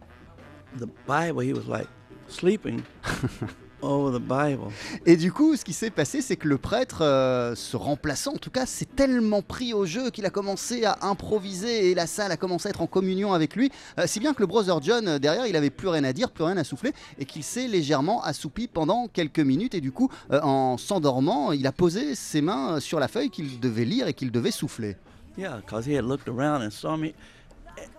[0.78, 1.88] the Bible, he was like
[2.28, 2.86] sleeping
[3.82, 4.72] over the Bible.
[5.06, 8.38] Et du coup, ce qui s'est passé, c'est que le prêtre, euh, ce remplaçant en
[8.38, 12.32] tout cas, s'est tellement pris au jeu qu'il a commencé à improviser et la salle
[12.32, 13.72] a commencé à être en communion avec lui.
[13.98, 16.32] euh, si bien que le brother John, euh, derrière, il avait plus rien à dire,
[16.32, 19.76] plus rien à souffler et qu'il s'est légèrement assoupi pendant quelques minutes.
[19.76, 23.86] Et du coup, en s'endormant, il a posé ses mains sur la feuille qu'il devait
[23.86, 24.96] lire et qu'il devait souffler.
[25.38, 27.14] Yeah, because he had looked around and saw me.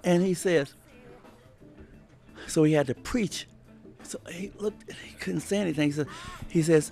[0.04, 0.74] And he says,
[2.46, 3.46] so he had to preach.
[4.10, 5.88] So he looked, he couldn't say anything.
[5.88, 6.08] He, said,
[6.48, 6.90] he says,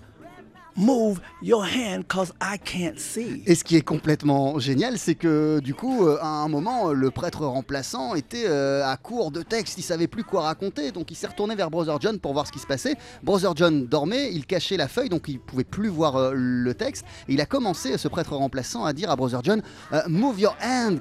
[0.77, 3.43] move your hand because I can't see.
[3.45, 7.11] Et ce qui est complètement génial, c'est que du coup, euh, à un moment, le
[7.11, 11.17] prêtre remplaçant était euh, à court de texte, il savait plus quoi raconter, donc il
[11.17, 12.95] s'est retourné vers Brother John pour voir ce qui se passait.
[13.25, 17.05] Brother John dormait, il cachait la feuille, donc il pouvait plus voir euh, le texte.
[17.29, 19.61] Et il a commencé, ce prêtre remplaçant, à dire à Brother John,
[20.07, 21.01] Move your hand,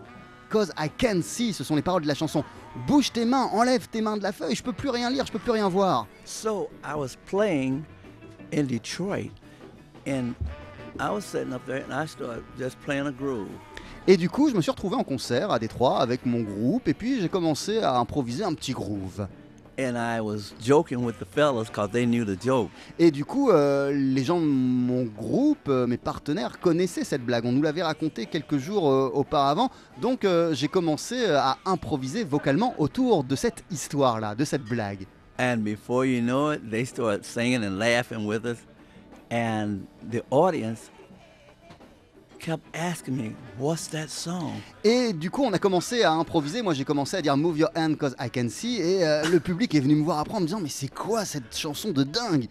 [0.50, 1.54] cause I can see.
[1.54, 2.44] Ce sont les paroles de la chanson.
[2.88, 5.32] Bouge tes mains, enlève tes mains de la feuille, je peux plus rien lire, je
[5.32, 6.06] peux plus rien voir.
[6.26, 7.84] So I was playing
[8.54, 9.32] in Detroit,
[10.08, 10.34] and
[11.00, 13.50] I was sitting up there, and I started just playing a groove.
[14.06, 16.94] Et du coup, je me suis retrouvé en concert à Détroit avec mon groupe, et
[16.94, 19.28] puis j'ai commencé à improviser un petit groove.
[19.80, 22.72] And I was joking with the fellas because they knew the joke.
[22.98, 27.46] Et du coup, euh, les gens de mon groupe, euh, mes partenaires, connaissaient cette blague.
[27.46, 29.70] On nous l'avait raconté quelques jours euh, auparavant.
[30.02, 35.06] Donc j'ai commencé à improviser vocalement autour de cette histoire-là, de cette blague.
[35.40, 38.58] And before you know it, they started singing and laughing with us.
[39.30, 40.90] And the audience
[42.40, 44.54] kept asking me, What's that song?
[44.84, 46.62] Et du coup, on a commencé à improviser.
[46.62, 48.80] Moi, j'ai commencé à dire Move your hand cause I can see.
[48.82, 51.26] Et euh, le public est venu me voir après en me disant Mais c'est quoi
[51.26, 52.48] cette chanson de dingue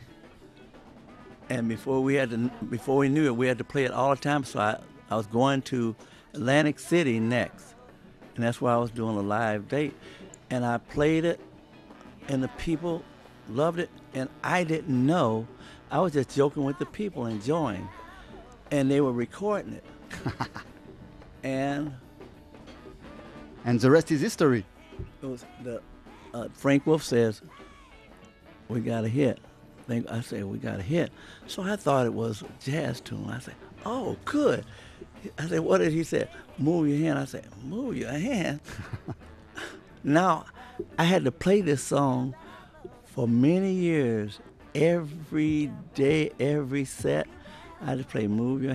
[1.49, 4.15] And before we had to, before we knew it, we had to play it all
[4.15, 4.43] the time.
[4.45, 4.79] So I,
[5.11, 5.95] I was going to
[6.35, 7.75] Atlantic City next,
[8.35, 9.95] and that's where I was doing a live date.
[10.51, 11.41] And I played it,
[12.29, 13.03] and the people
[13.49, 15.47] loved it, and I didn't know.
[15.91, 17.89] I was just joking with the people, enjoying,
[18.71, 19.85] and they were recording it.
[21.43, 21.93] and
[23.65, 24.65] And the rest is history.
[25.23, 25.81] it was the
[26.35, 27.43] uh, Frank Wolf says,
[28.69, 29.41] "We got a hit."
[29.87, 31.11] Think I said, "We got a hit."
[31.47, 33.29] So I thought it was a jazz tune.
[33.31, 34.65] I said, "Oh, good."
[35.39, 37.19] I said, "What did he say?" Move your hand.
[37.19, 38.61] I said, "Move your hand."
[40.05, 40.45] now,
[40.99, 42.35] I had to play this song
[43.05, 44.41] for many years,
[44.75, 47.27] every day, every set.
[48.09, 48.75] Play Move Your.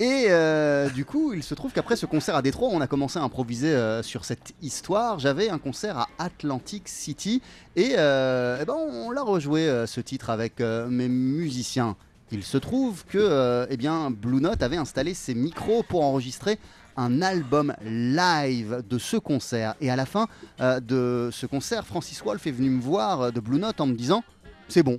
[0.00, 3.18] Et euh, du coup, il se trouve qu'après ce concert à Détroit, on a commencé
[3.18, 5.18] à improviser euh, sur cette histoire.
[5.18, 7.42] J'avais un concert à Atlantic City
[7.76, 11.96] et, euh, eh ben, on l'a rejoué ce titre avec mes musiciens.
[12.32, 16.58] Il se trouve que eh bien, Blue Note avait installé ses micros pour enregistrer
[16.96, 19.74] un album live de ce concert.
[19.82, 20.28] Et à la fin
[20.60, 24.24] de ce concert, Francis Wolff est venu me voir de Blue Note en me disant
[24.68, 24.98] C'est bon,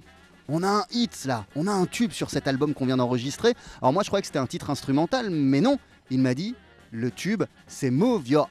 [0.52, 3.54] on a un hit là, on a un tube sur cet album qu'on vient d'enregistrer.
[3.82, 6.56] Alors moi je croyais que c'était un titre instrumental, mais non, il m'a dit
[6.92, 8.50] le tube c'est Move Your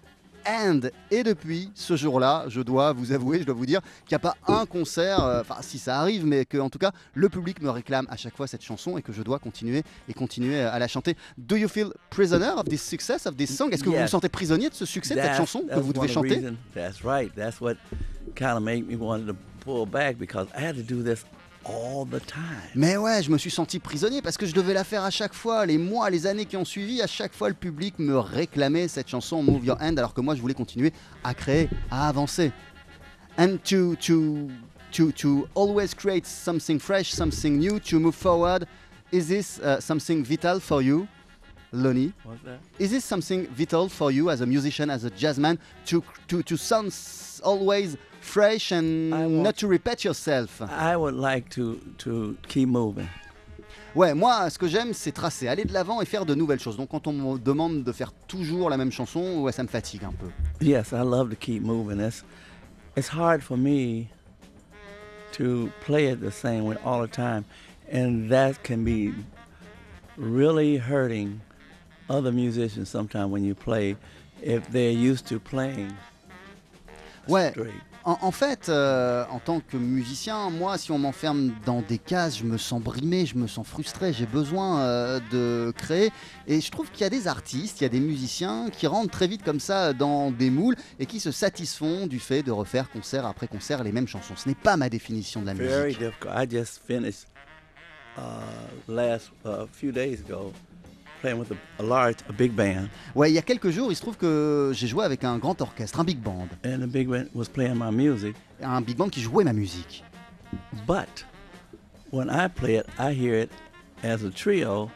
[0.48, 0.90] Hand.
[1.10, 4.18] Et depuis ce jour-là, je dois vous avouer, je dois vous dire qu'il n'y a
[4.20, 7.60] pas un concert, euh, enfin si ça arrive, mais que en tout cas le public
[7.60, 10.78] me réclame à chaque fois cette chanson et que je dois continuer et continuer à
[10.78, 11.14] la chanter.
[11.36, 13.68] Do you feel prisoner of this success of this song?
[13.72, 16.08] Est-ce que vous vous sentez prisonnier de ce succès de cette chanson que vous devez
[16.08, 16.36] chanter?
[16.36, 17.30] reason- That's right.
[17.36, 17.74] That's what
[18.34, 21.22] kind of made me want to pull back because I had to do this
[21.64, 22.70] all the time.
[22.74, 25.34] Mais ouais, je me suis senti prisonnier parce que je devais la faire à chaque
[25.34, 25.66] fois.
[25.66, 29.08] Les mois, les années qui ont suivi, à chaque fois, le public me réclamait cette
[29.08, 30.92] chanson Move Your Hand alors que moi, je voulais continuer
[31.24, 32.52] à créer, à avancer.
[33.38, 34.48] And to, to,
[34.92, 38.66] to, to always create something fresh, something new, to move forward,
[39.12, 41.06] is this uh, something vital for you,
[41.72, 42.12] Lonnie?
[42.24, 42.58] What's that?
[42.78, 46.56] Is this something vital for you as a musician, as a jazzman, to, to, to
[46.56, 46.94] sound
[47.42, 49.10] always fresh and
[49.42, 50.60] not to repeat yourself?
[50.62, 53.08] I would like to to keep moving.
[53.94, 56.76] Ouais, moi, ce que j'aime, c'est tracer, aller de l'avant et faire de nouvelles choses.
[56.76, 60.04] Donc, quand on me demande de faire toujours la même chanson, ouais, ça me fatigue
[60.04, 60.28] un peu.
[60.60, 61.98] Yes, I love to keep moving.
[62.00, 62.22] It's
[62.96, 64.08] it's hard for me
[65.32, 67.44] to play it the same way all the time,
[67.92, 69.12] and that can be
[70.16, 71.40] really hurting
[72.08, 73.96] other musicians sometimes when you play
[74.42, 75.92] if they're used to playing
[77.28, 77.50] Ouais.
[77.50, 77.74] straight.
[78.04, 82.38] En, en fait, euh, en tant que musicien, moi, si on m'enferme dans des cases,
[82.38, 86.10] je me sens brimé, je me sens frustré, j'ai besoin euh, de créer.
[86.46, 89.10] Et je trouve qu'il y a des artistes, il y a des musiciens qui rentrent
[89.10, 92.90] très vite comme ça dans des moules et qui se satisfont du fait de refaire
[92.90, 94.34] concert après concert les mêmes chansons.
[94.36, 95.98] Ce n'est pas ma définition de la Very musique.
[96.00, 96.30] difficult.
[96.34, 97.26] I just finished
[98.16, 98.20] uh,
[98.88, 100.52] last a few days ago
[101.20, 103.96] playing with a, a large, a big band, Ouais, il y a quelques jours, il
[103.96, 106.48] se trouve que j'ai joué avec un grand orchestre, un big band.
[106.64, 108.34] and the big band was playing my music.
[108.62, 110.02] Un big band qui jouait ma musique.
[110.86, 111.24] But
[112.10, 113.50] when I play it, I hear it
[114.02, 114.90] as a trio,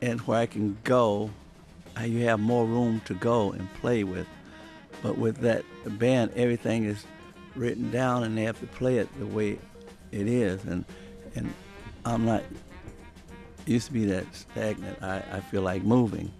[0.00, 1.30] and where I can go,
[2.02, 4.26] you have more room to go and play with.
[5.02, 5.64] But with that
[5.98, 7.04] band, everything is
[7.56, 9.58] written down, and they have to play it the way
[10.12, 10.64] it is.
[10.64, 10.84] And
[11.36, 11.52] and
[12.06, 12.42] I'm not
[13.66, 15.02] used to be that stagnant.
[15.02, 16.30] I, I feel like moving.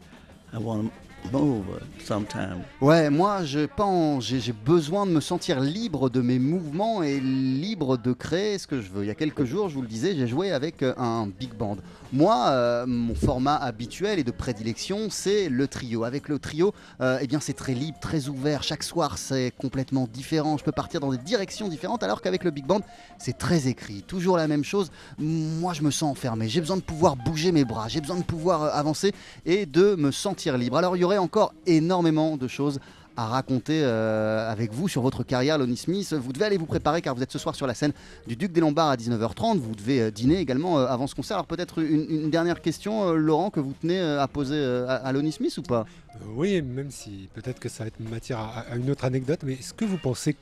[0.52, 0.92] I want
[1.32, 2.62] move uh, sometime.
[2.80, 7.20] Ouais, moi, je pense, j'ai j'ai besoin de me sentir libre de mes mouvements et
[7.20, 9.04] libre de créer ce que je veux.
[9.04, 11.54] Il y a quelques jours, je vous le disais, j'ai joué avec euh, un big
[11.54, 11.76] band.
[12.14, 16.04] Moi, euh, mon format habituel et de prédilection, c'est le trio.
[16.04, 18.62] Avec le trio, euh, eh bien, c'est très libre, très ouvert.
[18.62, 20.56] Chaque soir, c'est complètement différent.
[20.56, 22.82] Je peux partir dans des directions différentes, alors qu'avec le big band,
[23.18, 24.02] c'est très écrit.
[24.02, 24.92] Toujours la même chose.
[25.18, 26.48] Moi, je me sens enfermé.
[26.48, 27.88] J'ai besoin de pouvoir bouger mes bras.
[27.88, 29.12] J'ai besoin de pouvoir euh, avancer
[29.44, 30.76] et de me sentir libre.
[30.76, 32.80] Alors, il y aurait encore énormément de choses
[33.16, 36.12] à raconter euh, avec vous sur votre carrière, Lonnie Smith.
[36.12, 37.92] Vous devez aller vous préparer car vous êtes ce soir sur la scène
[38.26, 39.58] du Duc des Lombards à 19h30.
[39.58, 41.36] Vous devez euh, dîner également euh, avant ce concert.
[41.36, 45.56] Alors peut-être une, dernière question, Laurent, que vous tenez à poser à, à Lonnie Smith
[45.58, 45.86] ou pas?
[46.34, 49.74] Oui, même si peut-être que ça va être matière à une autre anecdote, mais est-ce
[49.74, 50.36] que vous pensez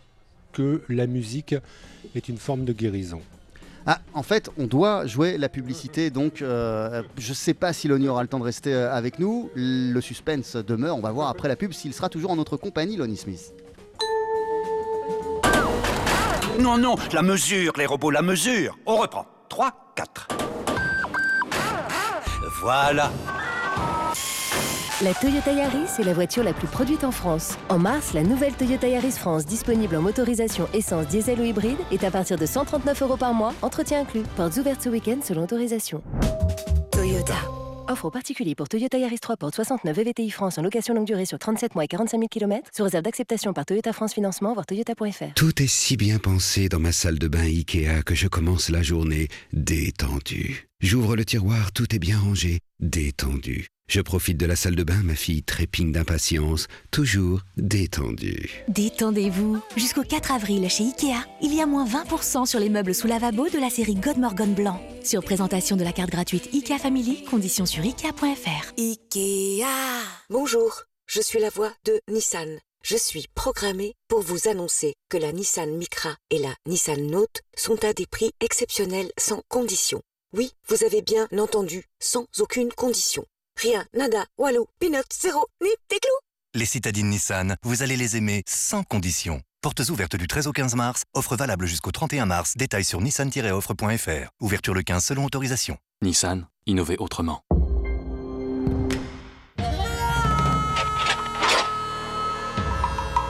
[0.53, 1.55] que la musique
[2.15, 3.21] est une forme de guérison?
[3.87, 8.09] Ah, en fait, on doit jouer la publicité, donc euh, je sais pas si Lonnie
[8.09, 9.51] aura le temps de rester euh, avec nous.
[9.55, 10.97] Le suspense demeure.
[10.97, 13.53] On va voir après la pub s'il sera toujours en notre compagnie, Lonnie Smith.
[16.61, 18.79] Non, non, la mesure, les robots, la mesure.
[18.87, 19.27] On reprend.
[19.49, 20.29] 3, 4.
[22.61, 23.11] Voilà.
[25.03, 27.59] La Toyota Yaris est la voiture la plus produite en France.
[27.69, 32.05] En mars, la nouvelle Toyota Yaris France, disponible en motorisation essence, diesel ou hybride, est
[32.05, 34.23] à partir de 139 euros par mois, entretien inclus.
[34.37, 36.05] Portes ouvertes ce week-end selon autorisation.
[36.93, 37.35] Toyota.
[37.89, 41.27] Offre aux particuliers pour Toyota Yaris 3 portes 69 VVTI France en location longue durée
[41.27, 44.67] sur 37 mois et 45 000 km, sous réserve d'acceptation par Toyota France Financement, voire
[44.67, 45.35] toyota.fr.
[45.35, 48.85] Tout est si bien pensé dans ma salle de bain Ikea que je commence la
[48.85, 50.69] journée détendu.
[50.79, 53.72] J'ouvre le tiroir, tout est bien rangé, détendu.
[53.93, 58.65] Je profite de la salle de bain, ma fille trépigne d'impatience, toujours détendue.
[58.69, 59.61] Détendez-vous.
[59.77, 63.51] Jusqu'au 4 avril chez Ikea, il y a moins 20% sur les meubles sous lavabo
[63.51, 64.81] de la série God Morgan Blanc.
[65.05, 68.73] Sur présentation de la carte gratuite Ikea Family, conditions sur ikea.fr.
[68.79, 69.67] Ikea.
[70.31, 72.61] Bonjour, je suis la voix de Nissan.
[72.83, 77.85] Je suis programmée pour vous annoncer que la Nissan Micra et la Nissan Note sont
[77.85, 80.01] à des prix exceptionnels sans condition.
[80.35, 83.27] Oui, vous avez bien entendu, sans aucune condition.
[83.57, 86.19] Rien, nada, walou, peanut, zéro, ni des clous.
[86.55, 89.41] Les citadines Nissan, vous allez les aimer sans condition.
[89.63, 94.29] Portes ouvertes du 13 au 15 mars, offre valable jusqu'au 31 mars, détail sur nissan-offre.fr.
[94.41, 95.79] Ouverture le 15 selon autorisation.
[96.03, 97.43] Nissan, innover autrement.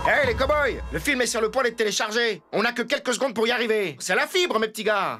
[0.05, 3.14] Hé les cow-boys Le film est sur le point d'être téléchargé On n'a que quelques
[3.14, 5.16] secondes pour y arriver C'est la fibre, mes petits gars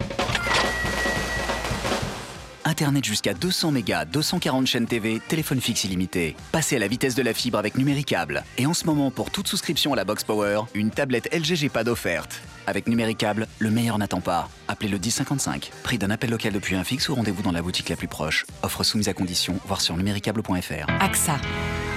[2.64, 6.36] Internet jusqu'à 200 mégas, 240 chaînes TV, téléphone fixe illimité.
[6.52, 8.44] Passez à la vitesse de la fibre avec Numéricable.
[8.58, 11.88] Et en ce moment, pour toute souscription à la Box Power, une tablette LG G-Pad
[11.88, 12.40] offerte.
[12.66, 14.48] Avec Numéricable, le meilleur n'attend pas.
[14.68, 15.72] Appelez le 1055.
[15.82, 18.46] Prix d'un appel local depuis un fixe ou rendez-vous dans la boutique la plus proche.
[18.62, 20.86] Offre soumise à condition, voir sur numéricable.fr.
[21.00, 21.40] AXA.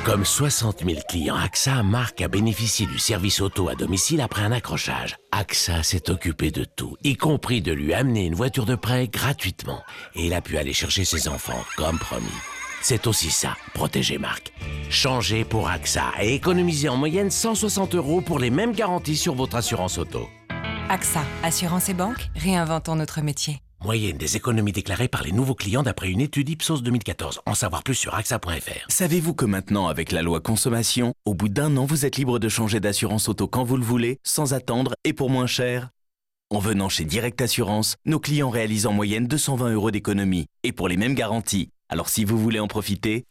[0.05, 4.51] Comme 60 000 clients AXA, Marc a bénéficié du service auto à domicile après un
[4.51, 5.15] accrochage.
[5.31, 9.81] AXA s'est occupé de tout, y compris de lui amener une voiture de prêt gratuitement.
[10.13, 12.27] Et il a pu aller chercher ses enfants, comme promis.
[12.83, 14.53] C'est aussi ça, protéger Marc.
[14.91, 19.55] Changez pour AXA et économisez en moyenne 160 euros pour les mêmes garanties sur votre
[19.55, 20.29] assurance auto.
[20.89, 23.59] AXA, assurance et banque, réinventons notre métier.
[23.83, 27.41] Moyenne des économies déclarées par les nouveaux clients d'après une étude Ipsos 2014.
[27.45, 28.85] En savoir plus sur AXA.fr.
[28.87, 32.49] Savez-vous que maintenant, avec la loi consommation, au bout d'un an, vous êtes libre de
[32.49, 35.89] changer d'assurance auto quand vous le voulez, sans attendre et pour moins cher?
[36.51, 40.87] En venant chez Direct Assurance, nos clients réalisent en moyenne 220 euros d'économie, et pour
[40.87, 41.69] les mêmes garanties.
[41.89, 43.25] Alors si vous voulez en profiter,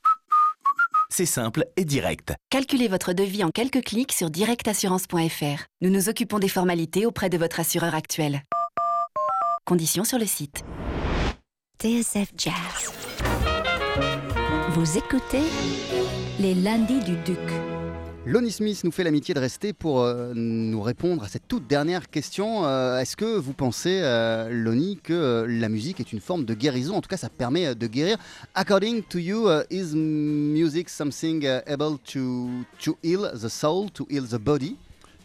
[1.10, 2.34] c'est simple et direct.
[2.50, 5.64] Calculez votre devis en quelques clics sur directassurance.fr.
[5.80, 8.42] Nous nous occupons des formalités auprès de votre assureur actuel.
[9.66, 10.62] Conditions sur le site.
[11.80, 12.92] TSF Jazz.
[14.72, 15.40] Vous écoutez
[16.38, 17.38] les lundis du Duc.
[18.26, 22.10] Lonnie Smith nous fait l'amitié de rester pour euh, nous répondre à cette toute dernière
[22.10, 22.66] question.
[22.66, 26.52] Euh, Est-ce que vous pensez, euh, Lonnie, que euh, la musique est une forme de
[26.52, 26.96] guérison?
[26.96, 28.18] En tout cas, ça permet de guérir.
[28.54, 32.50] According to you, uh, is music something uh, able to,
[32.80, 34.76] to heal the soul, to heal the body?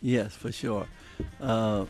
[0.02, 0.86] Yes, for sure.
[1.42, 1.84] Uh,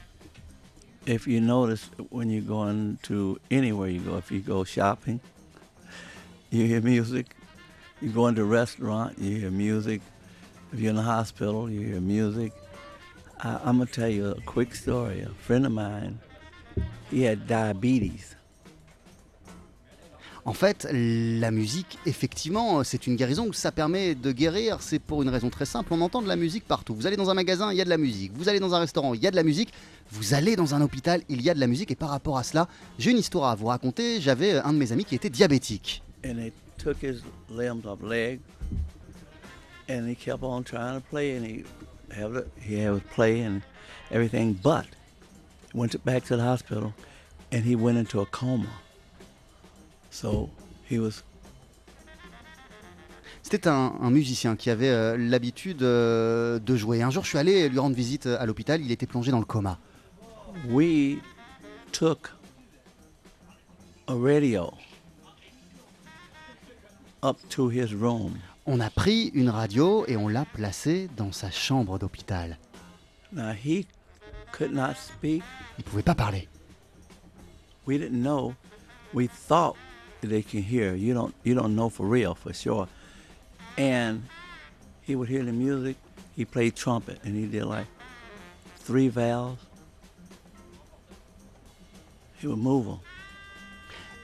[1.05, 5.19] if you notice when you're going to anywhere you go, if you go shopping,
[6.49, 7.35] you hear music.
[8.01, 10.01] You go into a restaurant, you hear music.
[10.71, 12.53] If you're in the hospital, you hear music.
[13.41, 15.21] I, I'm gonna tell you a quick story.
[15.21, 16.19] A friend of mine,
[17.09, 18.35] he had diabetes.
[20.45, 23.51] En fait, la musique, effectivement, c'est une guérison.
[23.53, 24.81] Ça permet de guérir.
[24.81, 25.93] C'est pour une raison très simple.
[25.93, 26.95] On entend de la musique partout.
[26.95, 28.31] Vous allez dans un magasin, il y a de la musique.
[28.33, 29.71] Vous allez dans un restaurant, il y a de la musique.
[30.11, 31.91] Vous allez dans un hôpital, il y a de la musique.
[31.91, 34.19] Et par rapport à cela, j'ai une histoire à vous raconter.
[34.21, 36.03] J'avais un de mes amis qui était diabétique.
[36.23, 38.39] and they took his leg,
[39.87, 41.63] and he kept on trying to play, and he
[42.11, 43.61] had he had play and
[44.11, 44.85] everything, but
[45.73, 46.93] went back to the hospital,
[47.51, 48.69] and he went into a coma.
[50.09, 50.49] So
[50.85, 51.23] he was
[53.41, 57.01] C'était un, un musicien qui avait euh, l'habitude euh, de jouer.
[57.01, 58.79] Un jour, je suis allé lui rendre visite à l'hôpital.
[58.79, 59.79] Il était plongé dans le coma.
[60.67, 61.21] We
[61.91, 62.31] took
[64.07, 64.73] a radio
[67.21, 68.39] up to his room.
[68.65, 72.57] On a pris une radio et on l'a placée dans sa chambre d'hôpital.
[73.31, 73.85] Now he
[74.51, 75.43] could not speak.
[75.77, 76.47] Il pouvait pas parler.
[77.85, 78.55] We didn't know.
[79.13, 79.75] We thought
[80.21, 80.95] they can hear.
[80.95, 81.33] You don't.
[81.43, 82.87] You don't know for real, for sure.
[83.77, 84.23] And
[85.01, 85.97] he would hear the music.
[86.35, 87.87] He played trumpet, and he did like
[88.77, 89.61] three valves.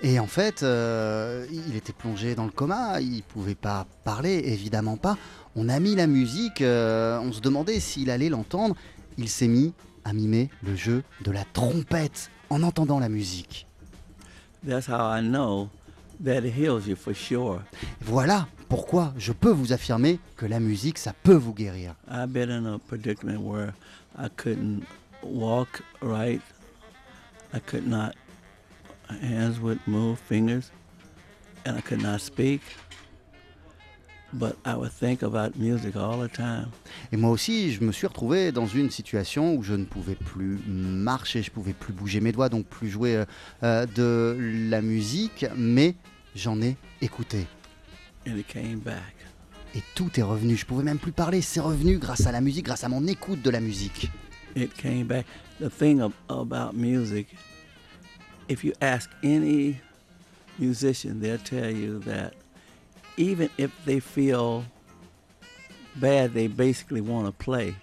[0.02, 4.98] Et en fait, euh, il était plongé dans le coma, il pouvait pas parler, évidemment
[4.98, 5.18] pas.
[5.56, 8.76] On a mis la musique, euh, on se demandait s'il allait l'entendre.
[9.18, 13.68] Il s'est mis à mimer le jeu de la trompette en entendant la musique.
[14.68, 15.70] That's how I know
[16.24, 17.62] that it heals you for sure.
[18.02, 21.96] Voilà pourquoi je peux vous affirmer que la musique, ça peut vous guérir.
[22.10, 23.74] I've been in a predicament where
[24.18, 24.84] I couldn't
[25.24, 26.42] walk right.
[27.56, 28.16] I could not,
[29.22, 30.72] hands would move, fingers,
[31.66, 32.62] and I could not speak.
[34.34, 36.68] But I would think about music all the time.
[37.14, 40.60] Et moi aussi, je me suis retrouvé dans une situation où je ne pouvais plus
[40.68, 43.26] marcher, je pouvais plus bouger mes doigts, donc plus jouer euh,
[43.64, 44.38] euh, de
[44.70, 45.96] la musique, mais
[46.36, 47.48] j'en ai écouté.
[48.28, 49.16] And it came back.
[49.76, 50.58] Et tout est revenu.
[50.58, 51.42] Je pouvais même plus parler.
[51.42, 54.10] C'est revenu grâce à la musique, grâce à mon écoute de la musique.
[54.56, 55.26] It came back.
[55.60, 57.28] The thing ab- about music,
[58.50, 59.80] if you ask any
[60.60, 62.34] musician, they'll tell you that
[63.18, 64.64] even if they feel
[65.96, 67.74] bad, they basically want to play.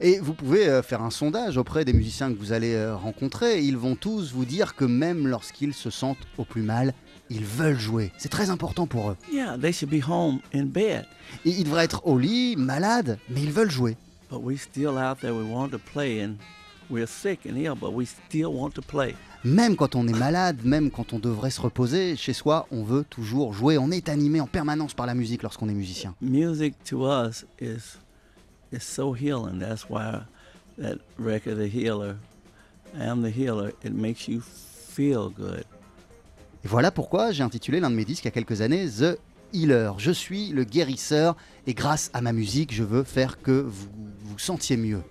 [0.00, 3.62] Et vous pouvez euh, faire un sondage auprès des musiciens que vous allez euh, rencontrer.
[3.62, 6.92] Ils vont tous vous dire que même lorsqu'ils se sentent au plus mal,
[7.30, 8.10] ils veulent jouer.
[8.18, 9.16] C'est très important pour eux.
[9.32, 11.06] Yeah, they should be home in bed.
[11.44, 13.96] Et ils devraient être au lit, malades, mais ils veulent jouer.
[14.32, 16.38] But we still out there, we want to play, and
[16.88, 19.14] we're sick and ill, but we still want to play.
[19.44, 23.04] Même quand on est malade, même quand on devrait se reposer, chez soi, on veut
[23.04, 23.76] toujours jouer.
[23.76, 26.14] On est animé en permanence par la musique lorsqu'on est musicien.
[26.22, 27.98] Music to us is
[28.72, 29.58] is so healing.
[29.58, 30.22] That's why
[30.78, 32.16] that record, The Healer,
[32.98, 35.66] I Am the Healer, it makes you feel good.
[36.64, 39.18] Et voilà pourquoi j'ai intitulé l'un de mes disques il y a quelques années The
[39.52, 39.92] Healer.
[39.98, 41.36] Je suis le guérisseur
[41.66, 43.88] et grâce à ma musique, je veux faire que vous
[44.20, 45.02] vous sentiez mieux.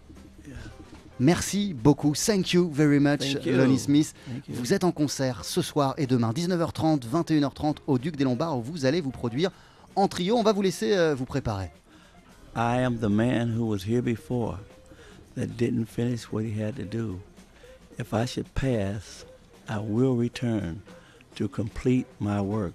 [1.19, 2.13] Merci beaucoup.
[2.15, 3.55] Thank you very much, you.
[3.55, 4.15] Lonnie Smith.
[4.49, 8.61] Vous êtes en concert ce soir et demain, 19h30, 21h30 au Duc des Lombards où
[8.63, 9.51] vous allez vous produire
[9.95, 10.35] en trio.
[10.35, 11.69] On va vous laisser euh, vous préparer.
[12.55, 14.57] I am the man who was here before
[15.35, 17.19] that didn't finish what he had to do.
[17.99, 19.25] If I should pass,
[19.69, 20.81] I will return
[21.35, 22.73] to complete my work.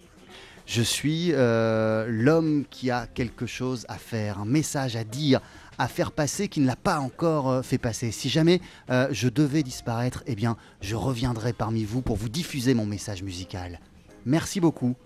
[0.67, 5.41] Je suis euh, l'homme qui a quelque chose à faire, un message à dire,
[5.79, 8.11] à faire passer qui ne l'a pas encore euh, fait passer.
[8.11, 8.61] Si jamais
[8.91, 13.23] euh, je devais disparaître, eh bien, je reviendrai parmi vous pour vous diffuser mon message
[13.23, 13.79] musical.
[14.25, 14.97] Merci beaucoup,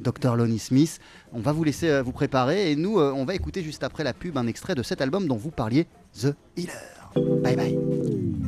[0.00, 0.34] Dr.
[0.34, 0.98] Lonnie Smith.
[1.32, 4.36] On va vous laisser vous préparer et nous, on va écouter juste après la pub
[4.36, 5.86] un extrait de cet album dont vous parliez,
[6.20, 6.93] The Healer.
[7.14, 7.78] Bye bye.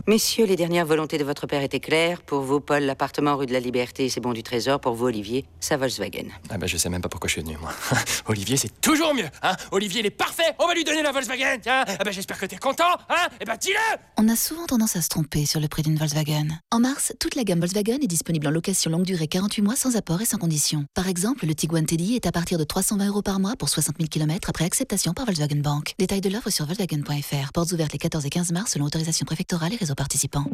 [0.08, 2.22] Messieurs, les dernières volontés de votre père étaient claires.
[2.22, 4.78] Pour vous, Paul, l'appartement rue de la Liberté, c'est bon du trésor.
[4.78, 6.28] Pour vous, Olivier, sa Volkswagen.
[6.48, 7.72] Ah bah je sais même pas pourquoi je suis venu moi.
[8.26, 11.58] Olivier c'est toujours mieux, hein Olivier il est parfait, on va lui donner la Volkswagen,
[11.60, 14.94] tiens Ah bah j'espère que t'es content, hein Eh bah dis-le On a souvent tendance
[14.94, 16.46] à se tromper sur le prix d'une Volkswagen.
[16.70, 19.96] En mars, toute la gamme Volkswagen est disponible en location longue durée 48 mois sans
[19.96, 20.84] apport et sans condition.
[20.94, 23.96] Par exemple, le Tiguan Teddy est à partir de 320 euros par mois pour 60
[23.98, 25.94] 000 km après acceptation par Volkswagen Bank.
[25.98, 27.52] Détail de l'offre sur Volkswagen.fr.
[27.52, 30.46] Portes ouvertes les 14 et 15 mars selon autorisation préfectorale et réseau participants.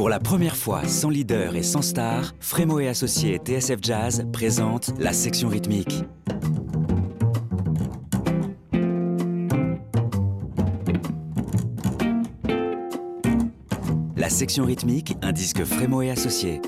[0.00, 4.92] Pour la première fois, sans leader et sans star, Frémo et Associés TSF Jazz présentent
[4.98, 6.04] la section rythmique.
[14.16, 16.62] La section rythmique, un disque Frémo et Associés.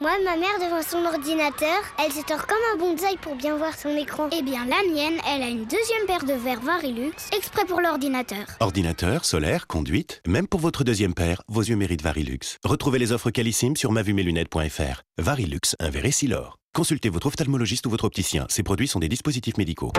[0.00, 3.76] Moi, ma mère, devant son ordinateur, elle se tord comme un bonsaï pour bien voir
[3.76, 4.28] son écran.
[4.30, 8.46] Eh bien, la mienne, elle a une deuxième paire de verres Varilux, exprès pour l'ordinateur.
[8.60, 12.38] Ordinateur, solaire, conduite, même pour votre deuxième paire, vos yeux méritent Varilux.
[12.64, 15.02] Retrouvez les offres Calissim sur mavumelunettes.fr.
[15.18, 16.58] Varilux, un verre Essilor.
[16.76, 18.46] Consultez votre ophtalmologiste ou votre opticien.
[18.50, 19.90] Ces produits sont des dispositifs médicaux.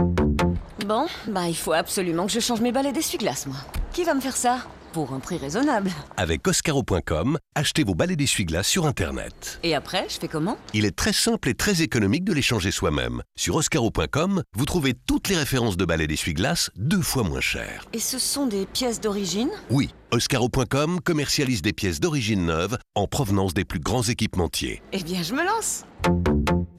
[0.86, 3.58] Bon, bah il faut absolument que je change mes balais d'essuie-glace, moi.
[3.92, 4.60] Qui va me faire ça?
[4.94, 5.92] Pour un prix raisonnable.
[6.18, 9.60] Avec Oscaro.com, achetez vos balais d'essuie-glace sur Internet.
[9.64, 10.58] Et après, je fais comment?
[10.74, 13.22] Il est très simple et très économique de les changer soi-même.
[13.38, 17.86] Sur Oscaro.com, vous trouvez toutes les références de balais d'essuie-glace deux fois moins chères.
[17.94, 19.50] Et ce sont des pièces d'origine?
[19.70, 24.82] Oui, Oscaro.com commercialise des pièces d'origine neuve en provenance des plus grands équipementiers.
[24.92, 25.84] Eh bien, je me lance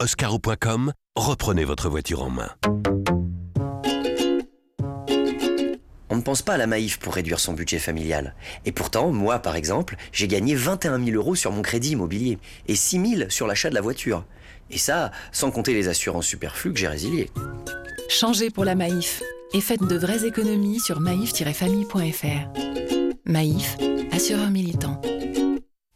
[0.00, 2.50] Oscaro.com, reprenez votre voiture en main.
[6.10, 8.34] On ne pense pas à la Maïf pour réduire son budget familial.
[8.66, 12.74] Et pourtant, moi, par exemple, j'ai gagné 21 000 euros sur mon crédit immobilier et
[12.74, 14.24] 6 000 sur l'achat de la voiture.
[14.70, 17.30] Et ça, sans compter les assurances superflues que j'ai résiliées.
[18.08, 19.22] Changez pour la Maïf
[19.54, 22.60] et faites de vraies économies sur maïf-famille.fr.
[23.24, 23.76] Maïf,
[24.10, 25.00] assureur militant.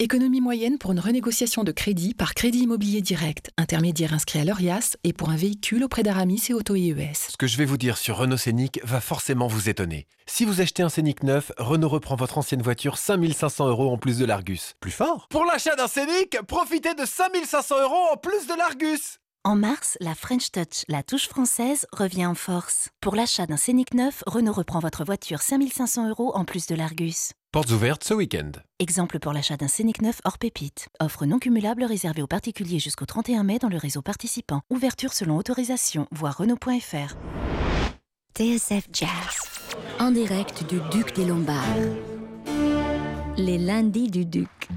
[0.00, 4.96] Économie moyenne pour une renégociation de crédit par crédit immobilier direct, intermédiaire inscrit à l'ORIAS
[5.04, 7.14] et pour un véhicule auprès d'Aramis et Auto IES.
[7.14, 10.08] Ce que je vais vous dire sur Renault Scénic va forcément vous étonner.
[10.26, 14.18] Si vous achetez un Scénic neuf, Renault reprend votre ancienne voiture 5500 euros en plus
[14.18, 14.74] de l'Argus.
[14.80, 19.56] Plus fort Pour l'achat d'un Scénic, profitez de 5500 euros en plus de l'Argus En
[19.56, 22.88] mars, la French Touch, la touche française, revient en force.
[23.02, 27.32] Pour l'achat d'un Scénic neuf, Renault reprend votre voiture 5500 euros en plus de l'Argus.
[27.52, 28.52] Portes ouvertes ce week-end.
[28.78, 30.88] Exemple pour l'achat d'un Scénic neuf hors pépite.
[30.98, 34.62] Offre non cumulable réservée aux particuliers jusqu'au 31 mai dans le réseau participant.
[34.70, 36.08] Ouverture selon autorisation.
[36.10, 37.14] Voir Renault.fr.
[38.38, 39.08] TSF Jazz.
[39.98, 41.76] En direct du Duc des Lombards.
[43.36, 44.70] Les lundis du Duc.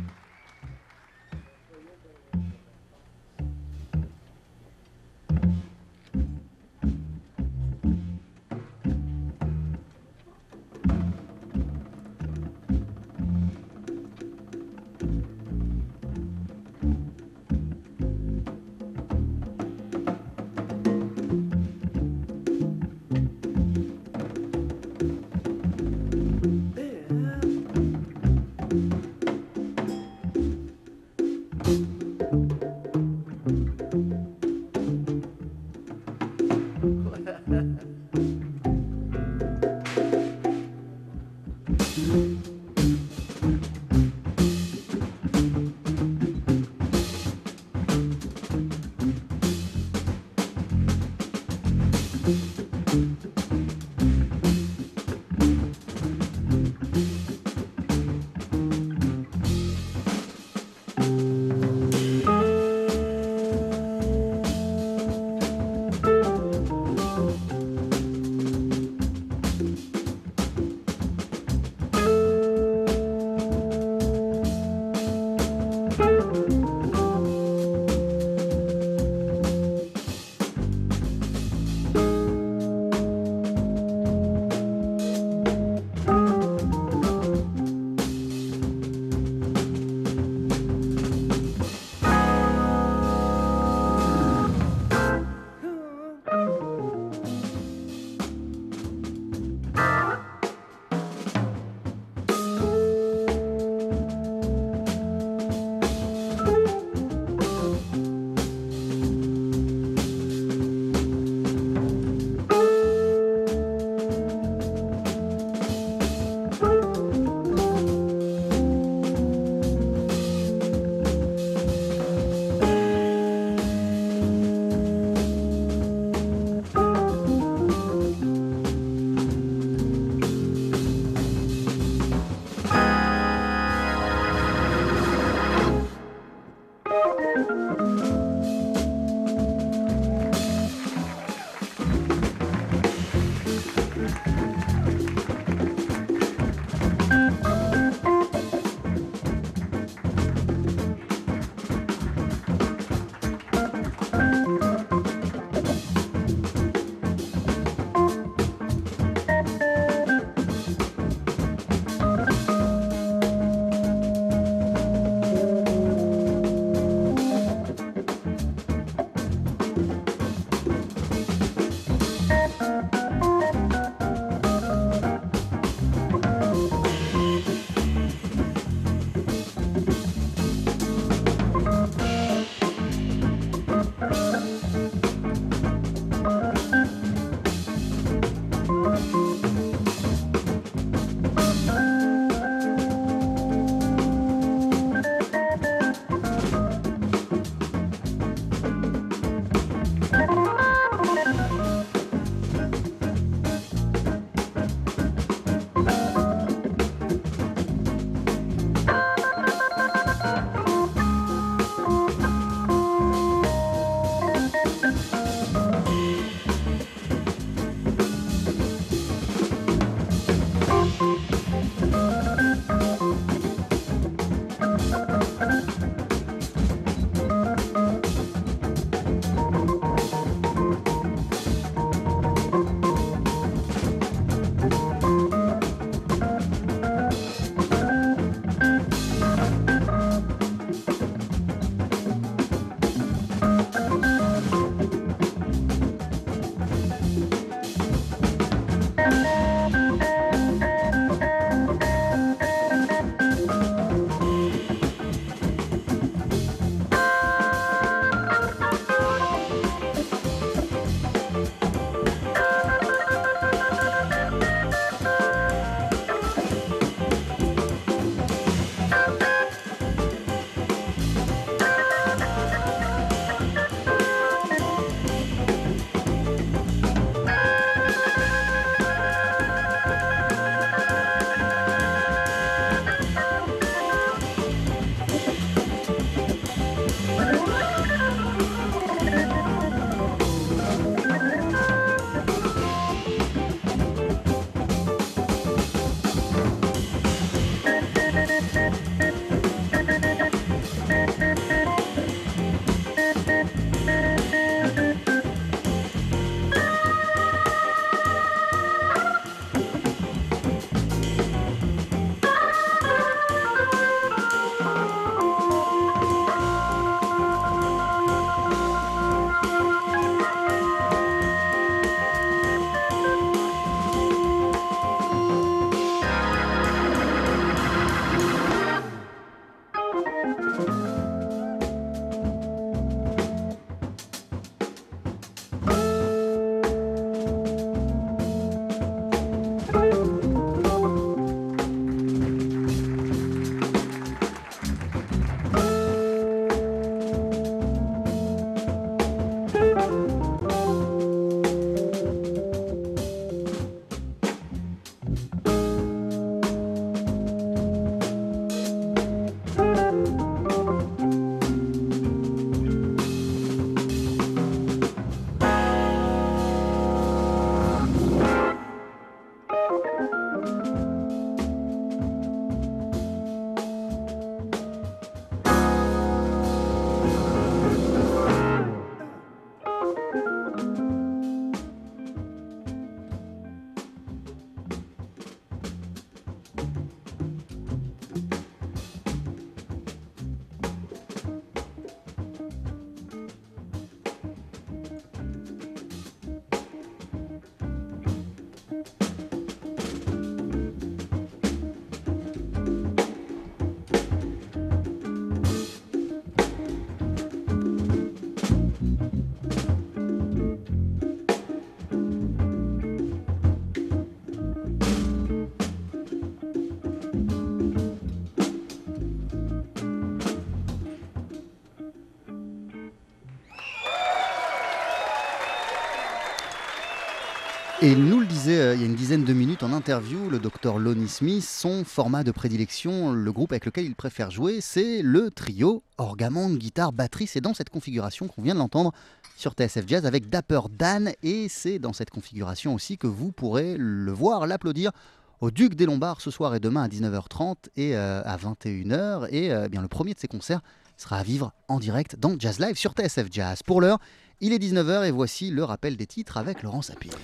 [427.88, 430.30] Et il nous le disait euh, il y a une dizaine de minutes en interview,
[430.30, 434.60] le docteur Lonnie Smith, son format de prédilection, le groupe avec lequel il préfère jouer,
[434.60, 437.28] c'est le trio orgamonde, guitare, batterie.
[437.28, 438.92] C'est dans cette configuration qu'on vient de l'entendre
[439.38, 441.14] sur TSF Jazz avec Dapper Dan.
[441.24, 444.92] Et c'est dans cette configuration aussi que vous pourrez le voir, l'applaudir
[445.40, 449.30] au Duc des Lombards ce soir et demain à 19h30 et euh, à 21h.
[449.32, 450.60] Et euh, bien le premier de ces concerts
[450.98, 453.64] sera à vivre en direct dans Jazz Live sur TSF Jazz.
[453.64, 454.00] Pour l'heure,
[454.42, 457.18] il est 19h et voici le rappel des titres avec Laurent Sapir.